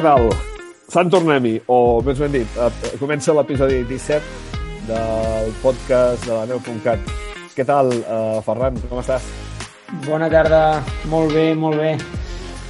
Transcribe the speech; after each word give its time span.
Què 0.00 0.06
tal? 0.08 0.30
Sant 0.88 1.10
Tornem-hi, 1.12 1.58
o 1.68 2.00
més 2.00 2.16
ben 2.22 2.30
dit, 2.32 2.54
eh, 2.56 2.92
comença 2.96 3.34
l'episodi 3.36 3.82
17 3.84 4.86
del 4.86 5.50
podcast 5.60 6.24
de 6.24 6.30
la 6.32 6.46
neu.cat. 6.48 7.10
Què 7.52 7.66
tal, 7.68 7.92
eh, 7.92 8.38
Ferran? 8.46 8.78
Com 8.88 9.02
estàs? 9.02 9.26
Bona 10.06 10.30
tarda, 10.32 10.80
molt 11.12 11.34
bé, 11.36 11.44
molt 11.52 11.76
bé. 11.76 11.90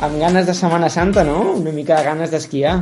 Amb 0.03 0.19
ganes 0.19 0.49
de 0.51 0.57
Setmana 0.59 0.89
Santa, 0.91 1.23
no? 1.23 1.53
Una 1.61 1.71
mica 1.71 2.01
de 2.01 2.09
ganes 2.09 2.35
d'esquiar. 2.35 2.81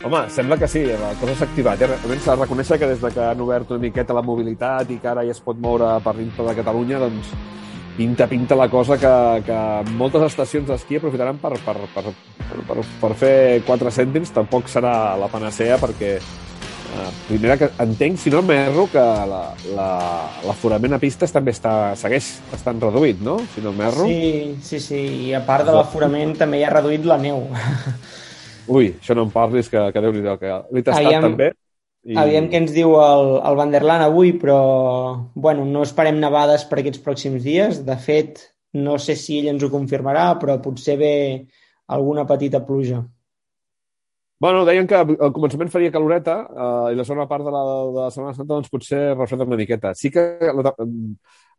Home, 0.00 0.22
sembla 0.32 0.56
que 0.56 0.72
sí, 0.72 0.86
la 0.86 1.12
cosa 1.20 1.34
s'ha 1.36 1.50
activat. 1.50 1.82
Eh? 1.82 2.00
Comença 2.06 2.32
a 2.32 2.38
reconèixer 2.40 2.80
que 2.80 2.88
des 2.94 3.04
de 3.04 3.12
que 3.12 3.20
han 3.20 3.44
obert 3.44 3.76
una 3.76 3.84
miqueta 3.84 4.16
la 4.16 4.24
mobilitat 4.24 4.96
i 4.96 4.96
que 4.96 5.12
ara 5.12 5.28
ja 5.28 5.36
es 5.36 5.44
pot 5.44 5.60
moure 5.60 5.98
per 6.00 6.16
dintre 6.16 6.48
de 6.48 6.56
Catalunya, 6.62 7.04
doncs 7.04 7.36
pinta, 7.96 8.26
pinta 8.28 8.56
la 8.58 8.68
cosa 8.68 8.98
que, 9.00 9.12
que 9.46 9.58
moltes 9.96 10.26
estacions 10.28 10.68
d'esquí 10.68 11.00
aprofitaran 11.00 11.38
per, 11.42 11.54
per, 11.64 11.76
per, 11.94 12.04
per, 12.68 12.82
per 13.00 13.12
fer 13.18 13.36
4 13.66 13.92
cèntims. 13.98 14.34
Tampoc 14.36 14.68
serà 14.70 15.16
la 15.18 15.30
panacea 15.32 15.78
perquè 15.82 16.16
eh, 16.16 17.10
primera 17.28 17.56
que 17.60 17.70
entenc, 17.82 18.20
si 18.20 18.32
no 18.32 18.42
m'erro, 18.46 18.86
que 18.92 19.02
l'aforament 19.72 20.92
la, 20.92 20.96
la, 20.96 21.00
a 21.00 21.02
pistes 21.02 21.34
també 21.34 21.54
està, 21.56 21.74
segueix 21.98 22.30
estant 22.56 22.80
reduït, 22.84 23.20
no? 23.24 23.38
Si 23.54 23.64
no 23.64 23.74
m'erro. 23.76 24.06
Sí, 24.06 24.56
sí, 24.62 24.80
sí. 24.82 25.02
I 25.30 25.34
a 25.38 25.42
part 25.46 25.66
de 25.66 25.74
l'aforament 25.76 26.36
també 26.38 26.60
hi 26.60 26.66
ha 26.68 26.72
reduït 26.76 27.06
la 27.08 27.18
neu. 27.22 27.46
Ui, 28.66 28.90
això 28.98 29.14
no 29.14 29.26
em 29.28 29.30
parlis, 29.30 29.70
que, 29.70 29.80
que 29.94 30.02
Déu-n'hi-do, 30.02 30.34
que 30.40 30.58
l'he 30.74 30.82
tastat 30.82 31.06
Aviam, 31.06 31.30
també. 31.30 31.52
I... 32.06 32.14
Aviam 32.22 32.46
què 32.50 32.60
ens 32.62 32.70
diu 32.70 32.92
el, 33.02 33.32
el 33.48 33.56
Vanderland 33.58 34.04
avui, 34.04 34.30
però 34.38 34.58
bueno, 35.34 35.64
no 35.66 35.82
esperem 35.82 36.20
nevades 36.22 36.64
per 36.70 36.78
aquests 36.78 37.02
pròxims 37.02 37.42
dies. 37.42 37.80
De 37.88 37.96
fet, 37.98 38.44
no 38.78 38.94
sé 39.02 39.16
si 39.18 39.40
ell 39.40 39.50
ens 39.50 39.64
ho 39.66 39.72
confirmarà, 39.72 40.28
però 40.38 40.58
potser 40.62 40.94
ve 41.00 41.14
alguna 41.96 42.26
petita 42.28 42.62
pluja. 42.68 43.02
Bueno, 44.38 44.66
deien 44.68 44.84
que 44.84 44.98
al 44.98 45.32
començament 45.32 45.70
faria 45.72 45.92
caloreta 45.92 46.34
eh, 46.44 46.92
i 46.92 46.98
la 46.98 47.04
segona 47.08 47.24
part 47.30 47.46
de 47.46 47.52
la, 47.54 47.62
de 47.88 48.02
la 48.02 48.10
Setmana 48.12 48.36
Santa 48.36 48.50
doncs 48.50 48.68
potser 48.68 49.14
refreda 49.14 49.46
una 49.48 49.56
miqueta. 49.56 49.94
Sí 49.96 50.10
que 50.12 50.26
la, 50.52 50.74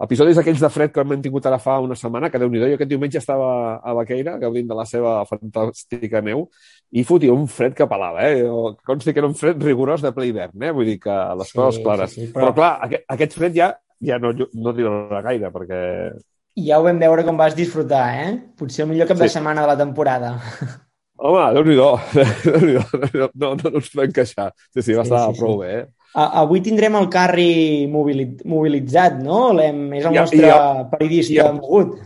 episodis 0.06 0.38
aquells 0.38 0.61
de 0.61 0.70
fred 0.70 0.94
que 0.94 1.02
hem 1.02 1.23
tingut 1.25 1.48
ara 1.50 1.58
fa 1.58 1.80
una 1.81 1.98
setmana, 1.98 2.30
que 2.30 2.38
déu 2.38 2.52
nhi 2.53 2.61
jo 2.61 2.70
aquest 2.75 2.92
diumenge 2.92 3.17
estava 3.17 3.50
a 3.81 3.95
Baqueira, 3.98 4.38
gaudint 4.44 4.70
de 4.70 4.78
la 4.78 4.86
seva 4.86 5.17
fantàstica 5.25 6.22
neu, 6.22 6.45
i 6.94 7.03
fotia 7.08 7.33
un 7.33 7.50
fred 7.50 7.73
que 7.73 7.89
pelava, 7.89 8.30
eh? 8.30 8.45
Consti 8.86 9.14
que 9.14 9.25
era 9.25 9.31
un 9.31 9.38
fred 9.38 9.64
rigorós 9.66 10.05
de 10.05 10.14
ple 10.14 10.30
hivern, 10.30 10.61
eh? 10.61 10.73
Vull 10.78 10.94
dir 10.94 11.00
que 11.02 11.20
les 11.42 11.50
sí, 11.50 11.58
coses 11.58 11.81
clares. 11.81 12.14
Sí, 12.14 12.28
sí, 12.28 12.31
però... 12.33 12.52
però 12.52 12.58
clar, 12.61 12.73
aquest, 12.86 13.08
aquest 13.17 13.38
fred 13.42 13.58
ja, 13.58 13.73
ja 14.05 14.22
no, 14.22 14.36
no 14.38 14.78
dirà 14.78 15.23
gaire, 15.31 15.53
perquè... 15.55 15.80
Ja 16.61 16.78
ho 16.78 16.86
vam 16.86 17.02
veure 17.02 17.25
com 17.25 17.38
vas 17.38 17.58
disfrutar, 17.58 18.05
eh? 18.22 18.33
Potser 18.58 18.86
el 18.86 18.94
millor 18.94 19.09
cap 19.09 19.17
sí. 19.17 19.25
de 19.25 19.33
setmana 19.33 19.66
de 19.66 19.73
la 19.73 19.81
temporada. 19.81 20.38
Home, 21.18 21.46
Déu-n'hi-do. 21.58 21.92
no, 23.18 23.30
no, 23.34 23.54
no 23.58 23.72
ens 23.80 23.94
podem 23.94 24.14
queixar. 24.14 24.52
Sí, 24.73 24.82
sí, 24.82 24.94
va 24.98 25.06
sí, 25.06 25.10
estar 25.10 25.23
sí, 25.32 25.40
prou 25.40 25.56
sí. 25.58 25.62
bé, 25.64 25.72
eh? 25.80 25.86
Avui 26.18 26.62
tindrem 26.66 26.96
el 26.98 27.10
carri 27.14 27.86
mobilitzat, 27.92 29.20
no? 29.22 29.52
És 29.60 30.06
el 30.08 30.16
nostre 30.16 30.45
ja, 30.45 30.62
periodista 30.94 31.44
ja. 31.44 31.52
mogut. 31.54 31.98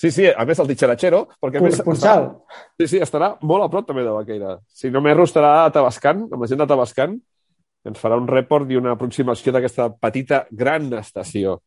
Sí, 0.00 0.10
sí, 0.10 0.24
a 0.26 0.44
més 0.48 0.58
el 0.58 0.70
ditxeratxero, 0.70 1.18
perquè 1.42 1.60
a 1.60 1.62
més 1.62 1.76
estarà, 1.78 2.14
sí, 2.80 2.86
sí, 2.90 3.00
estarà 3.04 3.28
molt 3.46 3.66
a 3.66 3.68
prop 3.70 3.86
també 3.86 4.02
de 4.02 4.14
Baqueira. 4.14 4.56
Si 4.66 4.90
no 4.90 5.02
m'erro, 5.04 5.28
estarà 5.28 5.52
a 5.60 5.68
Tabascan, 5.74 6.24
amb 6.26 6.42
la 6.42 6.48
gent 6.50 6.58
de 6.58 6.66
Tabascan, 6.72 7.14
ens 7.86 8.00
farà 8.00 8.18
un 8.18 8.26
report 8.30 8.70
i 8.72 8.80
una 8.80 8.96
aproximació 8.96 9.54
d'aquesta 9.54 9.92
petita 10.02 10.42
gran 10.50 10.88
estació. 10.98 11.60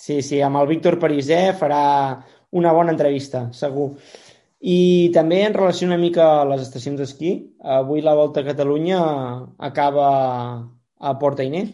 Sí, 0.00 0.22
sí, 0.24 0.40
amb 0.40 0.56
el 0.62 0.70
Víctor 0.70 0.96
Parisè 1.02 1.42
farà 1.58 1.82
una 2.56 2.72
bona 2.72 2.94
entrevista, 2.94 3.48
segur. 3.52 3.90
I 4.60 5.10
també 5.14 5.40
en 5.46 5.54
relació 5.56 5.88
una 5.88 5.96
mica 6.00 6.26
a 6.42 6.48
les 6.48 6.66
estacions 6.66 6.98
d'esquí, 7.00 7.32
avui 7.64 8.02
la 8.04 8.14
Volta 8.14 8.42
a 8.42 8.48
Catalunya 8.50 8.98
acaba 9.56 10.08
a 11.00 11.18
Porta 11.18 11.46
Iné. 11.46 11.64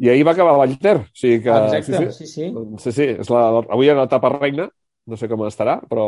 I 0.00 0.08
ahir 0.08 0.24
va 0.24 0.32
acabar 0.32 0.54
a 0.54 0.62
Vallter. 0.62 0.96
O 1.04 1.04
sigui 1.12 1.42
que, 1.44 1.52
Exacte, 1.52 2.12
sí, 2.12 2.26
sí. 2.26 2.26
sí, 2.26 2.30
sí. 2.32 2.78
sí, 2.84 2.92
sí 2.96 3.08
és 3.20 3.28
la, 3.30 3.42
avui 3.68 3.92
era 3.92 4.00
l'etapa 4.00 4.32
reina, 4.32 4.70
no 5.06 5.18
sé 5.18 5.28
com 5.28 5.44
estarà, 5.44 5.76
però 5.90 6.06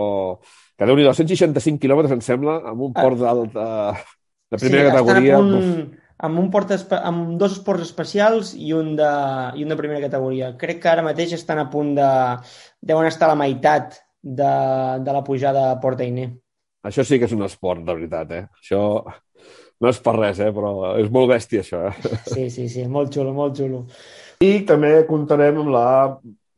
que 0.78 0.88
déu 0.88 0.96
nhi 0.96 1.04
265 1.06 1.82
quilòmetres, 1.82 2.14
em 2.16 2.24
sembla, 2.24 2.56
amb 2.72 2.88
un 2.88 2.94
port 2.96 3.20
ah. 3.20 3.34
de, 3.36 3.66
de 4.54 4.62
primera 4.62 4.88
sí, 4.88 4.94
categoria. 4.94 5.42
Un, 5.44 5.60
amb, 6.24 6.40
un 6.40 6.48
port 6.54 6.72
amb 6.96 7.36
dos 7.38 7.58
esports 7.58 7.84
especials 7.84 8.54
i 8.56 8.72
un, 8.72 8.94
de, 8.96 9.12
i 9.58 9.66
un 9.66 9.74
de 9.74 9.78
primera 9.78 10.02
categoria. 10.06 10.54
Crec 10.56 10.80
que 10.82 10.90
ara 10.90 11.04
mateix 11.04 11.36
estan 11.36 11.60
a 11.60 11.68
punt 11.70 11.92
de... 11.98 12.10
deuen 12.80 13.12
estar 13.12 13.28
a 13.28 13.34
la 13.34 13.40
meitat 13.44 14.00
de, 14.24 14.54
de 15.04 15.12
la 15.12 15.22
pujada 15.22 15.70
a 15.70 15.76
Porta 15.80 16.06
Iné. 16.08 16.30
Això 16.84 17.04
sí 17.04 17.18
que 17.20 17.28
és 17.28 17.36
un 17.36 17.44
esport, 17.44 17.84
de 17.84 17.94
veritat, 17.96 18.32
eh? 18.32 18.46
Això 18.60 18.80
no 19.80 19.90
és 19.90 20.00
per 20.00 20.14
res, 20.16 20.40
eh? 20.40 20.50
però 20.54 20.94
és 21.00 21.10
molt 21.12 21.30
bèstia, 21.32 21.64
això. 21.64 21.82
Eh? 21.90 22.16
Sí, 22.30 22.48
sí, 22.52 22.68
sí, 22.72 22.86
molt 22.88 23.12
xulo, 23.12 23.34
molt 23.36 23.56
xulo. 23.58 23.84
I 24.44 24.64
també 24.68 24.96
comptarem 25.08 25.60
amb 25.60 25.72
la 25.74 25.86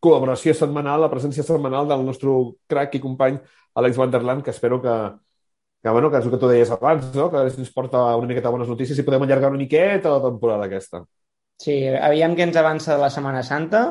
col·laboració 0.02 0.54
setmanal, 0.54 1.02
la 1.02 1.10
presència 1.10 1.44
setmanal 1.46 1.88
del 1.90 2.04
nostre 2.06 2.32
crac 2.70 2.94
i 2.94 3.02
company 3.02 3.38
Àlex 3.76 3.98
Vanderland, 3.98 4.44
que 4.44 4.54
espero 4.54 4.80
que, 4.82 4.94
que, 5.82 5.90
bueno, 5.90 6.10
que 6.10 6.20
és 6.22 6.26
el 6.28 6.34
que 6.34 6.40
tu 6.42 6.50
deies 6.50 6.70
abans, 6.72 7.10
no? 7.16 7.28
que 7.32 7.42
ens 7.46 7.74
porta 7.74 8.04
una 8.16 8.30
miqueta 8.30 8.52
bones 8.54 8.70
notícies 8.70 8.98
i 8.98 9.06
podem 9.06 9.26
allargar 9.26 9.50
una 9.52 9.62
miqueta 9.62 10.14
la 10.14 10.22
temporada 10.24 10.70
aquesta. 10.70 11.02
Sí, 11.62 11.80
aviam 11.88 12.36
què 12.36 12.44
ens 12.46 12.58
avança 12.60 12.94
de 12.94 13.00
la 13.00 13.10
Setmana 13.12 13.42
Santa 13.46 13.86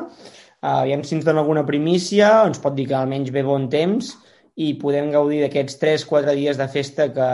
aviam 0.66 1.02
si 1.06 1.16
ens 1.16 1.26
dona 1.26 1.42
alguna 1.44 1.64
primícia, 1.68 2.30
ens 2.46 2.60
pot 2.62 2.74
dir 2.76 2.88
que 2.90 2.96
almenys 2.98 3.32
ve 3.34 3.44
bon 3.46 3.68
temps 3.72 4.14
i 4.56 4.72
podem 4.80 5.10
gaudir 5.12 5.42
d'aquests 5.44 5.78
3-4 5.82 6.34
dies 6.38 6.58
de 6.58 6.66
festa 6.72 7.08
que, 7.12 7.28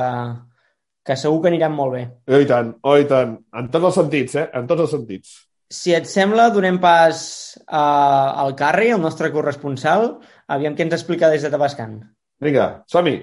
que 1.07 1.17
segur 1.19 1.41
que 1.43 1.53
aniran 1.53 1.75
molt 1.77 1.97
bé. 1.97 2.03
Oh, 2.31 2.41
i 2.43 2.49
tant, 2.51 2.75
oh, 2.83 2.97
i 2.99 3.07
tant. 3.11 3.37
En 3.59 3.71
tots 3.73 3.91
els 3.91 3.99
sentits, 4.01 4.39
eh? 4.41 4.49
En 4.59 4.69
tots 4.71 4.87
els 4.87 4.95
sentits. 4.97 5.37
Si 5.73 5.95
et 5.97 6.09
sembla, 6.09 6.51
donem 6.53 6.77
pas 6.83 7.23
uh, 7.63 8.43
al 8.45 8.53
Carri, 8.59 8.91
el 8.93 9.01
nostre 9.01 9.31
corresponsal. 9.33 10.19
Aviam 10.53 10.77
què 10.77 10.85
ens 10.85 10.99
explica 10.99 11.31
des 11.33 11.47
de 11.47 11.51
Tabascan. 11.53 11.97
Vinga, 12.45 12.67
som-hi. 12.91 13.17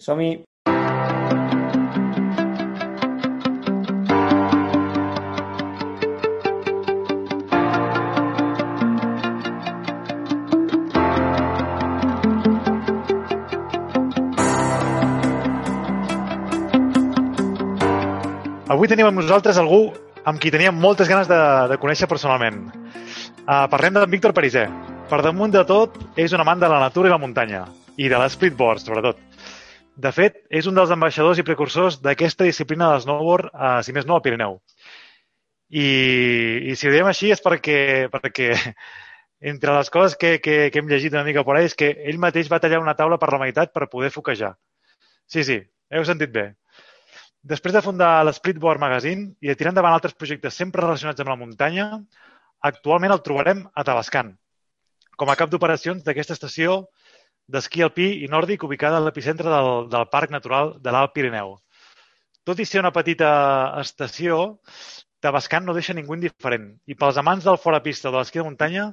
Som-hi. 0.00 0.30
Avui 18.80 18.88
tenim 18.88 19.10
amb 19.10 19.20
nosaltres 19.20 19.58
algú 19.60 19.90
amb 20.30 20.40
qui 20.40 20.48
teníem 20.48 20.72
moltes 20.72 21.08
ganes 21.10 21.26
de, 21.28 21.36
de 21.68 21.76
conèixer 21.76 22.06
personalment. 22.08 22.62
Uh, 23.44 23.66
parlem 23.68 23.92
d'en 23.92 24.08
Víctor 24.08 24.32
Parisè. 24.32 24.62
Per 25.10 25.18
damunt 25.20 25.52
de 25.52 25.60
tot, 25.68 25.98
és 26.16 26.32
un 26.32 26.40
amant 26.40 26.62
de 26.62 26.70
la 26.72 26.78
natura 26.80 27.10
i 27.10 27.12
la 27.12 27.18
muntanya, 27.20 27.66
i 28.00 28.08
de 28.08 28.16
l'splitboard, 28.16 28.80
sobretot. 28.80 29.20
De 30.00 30.12
fet, 30.16 30.38
és 30.48 30.64
un 30.70 30.80
dels 30.80 30.94
ambaixadors 30.96 31.36
i 31.36 31.44
precursors 31.44 31.98
d'aquesta 32.00 32.46
disciplina 32.48 32.88
de 32.94 33.02
snowboard, 33.04 33.50
uh, 33.52 33.82
si 33.84 33.92
més 33.92 34.08
no, 34.08 34.16
al 34.16 34.24
Pirineu. 34.24 34.56
I, 35.68 35.84
i 36.72 36.78
si 36.80 36.88
ho 36.88 36.94
diem 36.96 37.12
així 37.12 37.34
és 37.36 37.44
perquè, 37.44 38.08
perquè 38.16 38.48
entre 39.52 39.76
les 39.76 39.92
coses 39.92 40.16
que, 40.16 40.38
que, 40.40 40.56
que 40.72 40.80
hem 40.80 40.88
llegit 40.88 41.12
una 41.12 41.26
mica 41.28 41.44
por 41.44 41.60
ahí 41.60 41.68
és 41.68 41.76
que 41.76 41.92
ell 42.00 42.22
mateix 42.24 42.48
va 42.48 42.64
tallar 42.64 42.80
una 42.80 42.96
taula 42.96 43.20
per 43.20 43.28
la 43.36 43.44
meitat 43.44 43.76
per 43.76 43.92
poder 43.92 44.08
foquejar. 44.16 44.54
Sí, 45.28 45.44
sí, 45.44 45.60
heu 45.92 46.08
sentit 46.08 46.32
bé. 46.32 46.54
Després 47.40 47.72
de 47.72 47.80
fundar 47.80 48.20
l'Splitboard 48.26 48.80
Magazine 48.80 49.30
i 49.40 49.48
de 49.48 49.54
tirar 49.56 49.72
endavant 49.72 49.94
altres 49.96 50.12
projectes 50.12 50.56
sempre 50.60 50.82
relacionats 50.84 51.22
amb 51.22 51.30
la 51.32 51.38
muntanya, 51.40 51.86
actualment 52.68 53.14
el 53.14 53.22
trobarem 53.24 53.62
a 53.72 53.84
Tabascan, 53.88 54.34
com 55.16 55.30
a 55.32 55.36
cap 55.40 55.48
d'operacions 55.48 56.04
d'aquesta 56.04 56.36
estació 56.36 56.82
d'esquí 57.48 57.80
alpí 57.82 58.10
i 58.24 58.28
nòrdic 58.28 58.66
ubicada 58.68 59.00
a 59.00 59.04
l'epicentre 59.06 59.48
del, 59.48 59.88
del 59.88 60.04
Parc 60.12 60.34
Natural 60.34 60.74
de 60.84 60.92
l'Alt 60.92 61.14
Pirineu. 61.16 61.56
Tot 62.44 62.60
i 62.60 62.66
ser 62.68 62.82
una 62.84 62.92
petita 62.92 63.30
estació, 63.80 64.60
Tabascan 65.24 65.64
no 65.64 65.76
deixa 65.76 65.96
ningú 65.96 66.16
indiferent 66.16 66.74
i 66.88 66.96
pels 66.96 67.20
amants 67.20 67.48
del 67.48 67.60
fora 67.60 67.80
pista 67.84 68.10
o 68.10 68.12
de 68.12 68.20
l'esquí 68.20 68.40
de 68.40 68.44
muntanya 68.44 68.90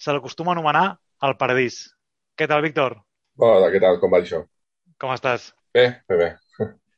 se 0.00 0.12
l'acostuma 0.12 0.52
a 0.52 0.56
anomenar 0.56 0.86
el 1.28 1.36
Paradís. 1.36 1.82
Què 2.40 2.48
tal, 2.48 2.64
Víctor? 2.64 2.96
Hola, 3.36 3.68
què 3.72 3.80
tal? 3.84 4.00
Com 4.00 4.16
va 4.16 4.22
això? 4.24 4.46
Com 5.00 5.12
estàs? 5.12 5.52
Bé, 5.76 5.90
bé, 6.08 6.16
bé 6.16 6.30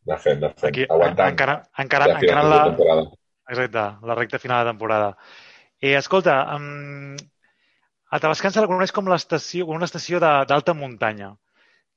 anar 0.06 0.18
fent, 0.20 0.40
anar 0.40 0.54
fent, 0.54 0.70
Aquí, 0.70 0.86
aguantant. 0.88 1.34
Encara, 1.34 1.58
encara, 1.84 2.08
ja 2.12 2.18
encara 2.20 2.48
la... 2.48 2.64
Temporada. 2.70 3.04
Exacte, 3.48 3.84
la 4.08 4.16
recta 4.16 4.40
final 4.40 4.64
de 4.64 4.70
temporada. 4.70 5.08
Eh, 5.80 5.94
escolta, 5.98 6.36
um, 6.56 7.16
a 8.10 8.20
Tabascan 8.20 8.52
se 8.54 8.62
la 8.62 8.70
coneix 8.70 8.92
com 8.94 9.08
l'estació, 9.10 9.66
una 9.68 9.88
estació 9.88 10.20
d'alta 10.22 10.74
muntanya. 10.78 11.34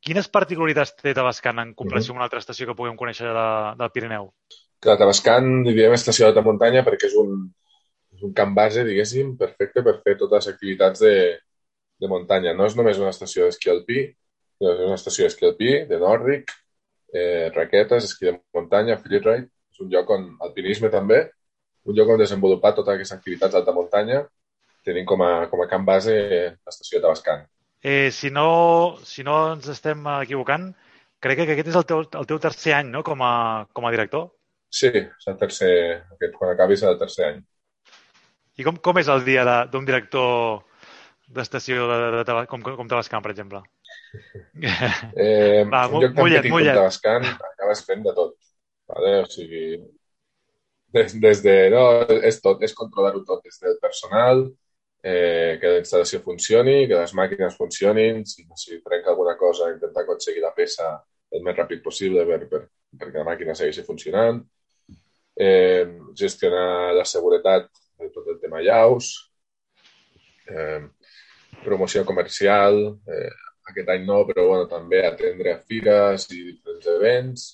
Quines 0.04 0.28
particularitats 0.30 0.96
té 1.00 1.14
Tabascan 1.18 1.60
en 1.64 1.74
comparació 1.74 2.14
mm 2.14 2.18
-hmm. 2.18 2.18
amb 2.18 2.20
una 2.20 2.26
altra 2.28 2.40
estació 2.40 2.68
que 2.68 2.76
puguem 2.76 2.98
conèixer 2.98 3.28
de, 3.28 3.48
del 3.80 3.92
Pirineu? 3.92 4.32
Que 4.82 4.90
la 4.90 4.98
Tabascan, 4.98 5.64
diríem, 5.64 5.94
estació 5.94 6.26
d'alta 6.26 6.46
muntanya 6.46 6.84
perquè 6.86 7.08
és 7.08 7.16
un, 7.16 7.50
és 8.14 8.24
un 8.24 8.34
camp 8.34 8.54
base, 8.56 8.84
diguéssim, 8.84 9.38
perfecte 9.38 9.84
per 9.84 10.02
fer 10.04 10.18
totes 10.18 10.46
les 10.46 10.54
activitats 10.54 11.00
de, 11.00 11.40
de 12.00 12.08
muntanya. 12.08 12.54
No 12.54 12.66
és 12.66 12.76
només 12.76 13.00
una 13.00 13.10
estació 13.10 13.46
d'esquí 13.46 13.70
alpí, 13.70 14.00
és 14.62 14.80
una 14.86 14.96
estació 14.96 15.26
d'esquí 15.26 15.46
alpí, 15.46 15.86
de 15.90 16.00
nòrdic, 16.00 16.52
eh, 17.18 17.50
raquetes, 17.56 18.06
esquí 18.10 18.30
de 18.30 18.38
muntanya, 18.56 18.98
freeride. 19.02 19.50
És 19.74 19.82
un 19.84 19.90
lloc 19.94 20.10
on, 20.16 20.24
alpinisme 20.46 20.90
també, 20.94 21.20
un 21.88 21.96
lloc 21.98 22.10
on 22.16 22.22
desenvolupar 22.24 22.74
totes 22.78 22.96
aquestes 22.96 23.18
activitats 23.18 23.54
d'alta 23.56 23.74
muntanya, 23.76 24.24
tenint 24.88 25.06
com 25.10 25.22
a, 25.26 25.32
com 25.52 25.62
a 25.64 25.68
camp 25.70 25.86
base 25.88 26.16
l'estació 26.16 26.98
de 26.98 27.04
Tabascan. 27.06 27.44
Eh, 27.84 28.10
si, 28.12 28.32
no, 28.34 28.98
si 29.06 29.24
no 29.28 29.36
ens 29.54 29.68
estem 29.70 30.02
equivocant, 30.22 30.72
crec 31.22 31.44
que 31.44 31.54
aquest 31.54 31.70
és 31.74 31.78
el 31.78 31.86
teu, 31.90 32.02
el 32.22 32.26
teu 32.30 32.40
tercer 32.42 32.74
any 32.78 32.90
no? 32.94 33.04
com, 33.06 33.22
a, 33.22 33.68
com 33.74 33.86
a 33.86 33.92
director. 33.94 34.32
Sí, 34.74 34.90
és 34.90 35.28
el 35.32 35.38
tercer, 35.40 35.72
aquest, 36.16 36.34
quan 36.40 36.52
acabis 36.52 36.84
el 36.84 36.98
tercer 37.00 37.28
any. 37.30 37.44
I 38.58 38.66
com, 38.66 38.80
com 38.82 38.98
és 39.00 39.08
el 39.14 39.24
dia 39.28 39.46
de- 39.46 39.68
d'un 39.72 39.86
director 39.86 40.64
d'estació 41.28 41.86
de, 41.92 41.98
de, 42.18 42.24
de, 42.26 42.38
com, 42.50 42.64
com 42.66 42.90
Tabascan, 42.90 43.22
per 43.24 43.32
exemple? 43.36 43.62
Eh, 44.58 45.64
Va, 45.74 45.86
un 45.88 46.04
lloc 46.04 46.14
tan 46.14 46.24
mulla't, 46.24 46.44
petit 46.44 46.54
com 46.54 46.68
Tabascan 46.68 47.28
acabes 47.52 47.84
fent 47.88 48.04
de 48.08 48.14
tot. 48.18 48.36
Vale? 48.88 49.14
O 49.24 49.30
sigui, 49.32 49.66
des, 50.96 51.18
des 51.22 51.44
de... 51.44 51.58
No, 51.74 51.84
és 52.32 52.40
tot, 52.44 52.64
és 52.64 52.76
controlar-ho 52.78 53.24
tot, 53.28 53.44
des 53.46 53.60
del 53.64 53.78
personal, 53.84 54.46
eh, 55.04 55.58
que 55.62 55.74
la 55.74 55.82
instal·lació 55.84 56.22
funcioni, 56.26 56.80
que 56.88 57.00
les 57.00 57.14
màquines 57.18 57.58
funcionin, 57.60 58.24
si, 58.26 58.48
si 58.60 58.82
trenca 58.86 59.14
alguna 59.14 59.38
cosa, 59.40 59.72
intentar 59.74 60.06
aconseguir 60.06 60.44
la 60.44 60.54
peça 60.56 60.90
el 61.36 61.44
més 61.44 61.58
ràpid 61.58 61.84
possible 61.84 62.24
per, 62.28 62.40
per, 62.52 62.62
perquè 62.96 63.20
la 63.20 63.28
màquina 63.28 63.56
segueixi 63.58 63.84
funcionant, 63.88 64.40
eh, 65.38 65.86
gestionar 66.18 66.94
la 66.98 67.06
seguretat 67.06 67.68
de 68.00 68.10
tot 68.14 68.30
el 68.32 68.40
tema 68.42 68.62
llaus, 68.64 69.12
eh, 70.48 70.88
promoció 71.64 72.06
comercial, 72.06 72.80
eh, 73.08 73.32
aquest 73.72 73.90
any 73.94 74.06
no, 74.08 74.22
però 74.28 74.46
bueno, 74.48 74.68
també 74.72 75.04
atendre 75.06 75.54
a 75.54 75.60
fires 75.60 76.28
i 76.32 76.44
diferents 76.52 76.90
events, 76.94 77.48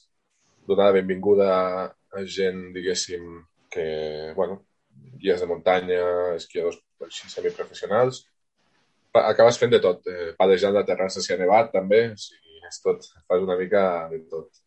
donar 0.67 0.89
la 0.91 0.97
benvinguda 0.99 1.49
a 2.13 2.23
gent, 2.37 2.69
diguéssim, 2.75 3.41
que, 3.73 3.87
bueno, 4.37 4.61
guies 5.21 5.41
de 5.41 5.49
muntanya, 5.49 6.03
esquiadors 6.37 6.79
així 7.03 7.29
semiprofessionals. 7.31 8.23
Acabes 9.13 9.57
fent 9.61 9.73
de 9.73 9.79
tot, 9.81 10.05
eh, 10.09 10.33
palejant 10.37 10.73
la 10.73 10.85
terrassa 10.85 11.21
si 11.21 11.33
ha 11.33 11.39
nevat, 11.39 11.71
també, 11.73 12.05
o 12.13 12.19
sigui, 12.19 12.61
és 12.69 12.79
tot, 12.85 13.09
fas 13.27 13.41
una 13.45 13.57
mica 13.59 13.83
de 14.13 14.21
tot. 14.29 14.63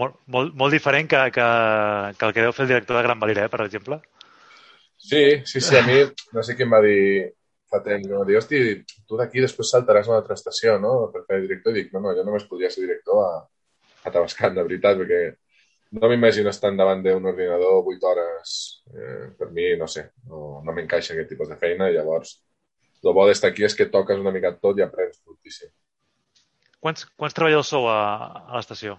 Molt, 0.00 0.16
molt, 0.26 0.54
molt 0.56 0.72
diferent 0.72 1.10
que, 1.10 1.20
que, 1.34 1.48
que 2.16 2.26
el 2.26 2.32
que 2.34 2.46
deu 2.46 2.54
fer 2.56 2.64
el 2.64 2.72
director 2.72 2.96
de 2.96 3.04
Gran 3.06 3.20
Valira, 3.20 3.44
eh, 3.46 3.52
per 3.52 3.62
exemple. 3.66 4.00
Sí, 5.00 5.42
sí, 5.44 5.60
sí, 5.60 5.76
a 5.76 5.84
mi, 5.86 6.00
no 6.36 6.42
sé 6.44 6.56
qui 6.56 6.66
em 6.66 6.72
va 6.72 6.80
dir 6.84 7.30
fa 7.70 7.80
temps, 7.84 8.06
no? 8.10 8.24
Dir, 8.28 8.38
hosti, 8.40 8.60
tu 9.10 9.18
d'aquí 9.18 9.42
després 9.42 9.74
saltaràs 9.74 10.06
a 10.06 10.14
una 10.14 10.20
altra 10.22 10.38
estació, 10.38 10.78
no?, 10.82 10.94
per 11.12 11.24
fer 11.26 11.42
director. 11.42 11.74
I 11.74 11.82
dic, 11.82 11.94
no, 11.94 12.04
no, 12.04 12.14
jo 12.16 12.24
només 12.26 12.46
podria 12.48 12.70
ser 12.70 12.86
director 12.86 13.24
a, 13.26 13.30
a 14.06 14.12
Tabascan, 14.14 14.54
de 14.54 14.66
veritat, 14.68 15.00
perquè 15.02 15.22
no 15.98 16.08
m'imagino 16.12 16.52
estar 16.54 16.70
davant 16.78 17.02
d'un 17.02 17.26
ordinador 17.32 17.90
8 17.90 18.12
hores. 18.12 18.54
Eh, 18.94 19.24
per 19.38 19.50
mi, 19.50 19.72
no 19.80 19.90
sé, 19.90 20.06
no, 20.30 20.60
no 20.62 20.76
m'encaixa 20.76 21.16
aquest 21.16 21.34
tipus 21.34 21.50
de 21.50 21.58
feina 21.58 21.90
i 21.90 21.98
llavors 21.98 22.38
el 23.04 23.14
bo 23.16 23.26
d'estar 23.26 23.50
aquí 23.50 23.64
és 23.64 23.76
que 23.76 23.88
toques 23.92 24.18
una 24.20 24.32
mica 24.34 24.52
tot 24.56 24.78
i 24.78 24.84
aprens 24.84 25.20
moltíssim. 25.26 25.70
Quants, 26.80 27.06
quants 27.16 27.36
treballadors 27.36 27.70
sou 27.72 27.88
a, 27.92 28.00
a 28.48 28.58
l'estació? 28.58 28.96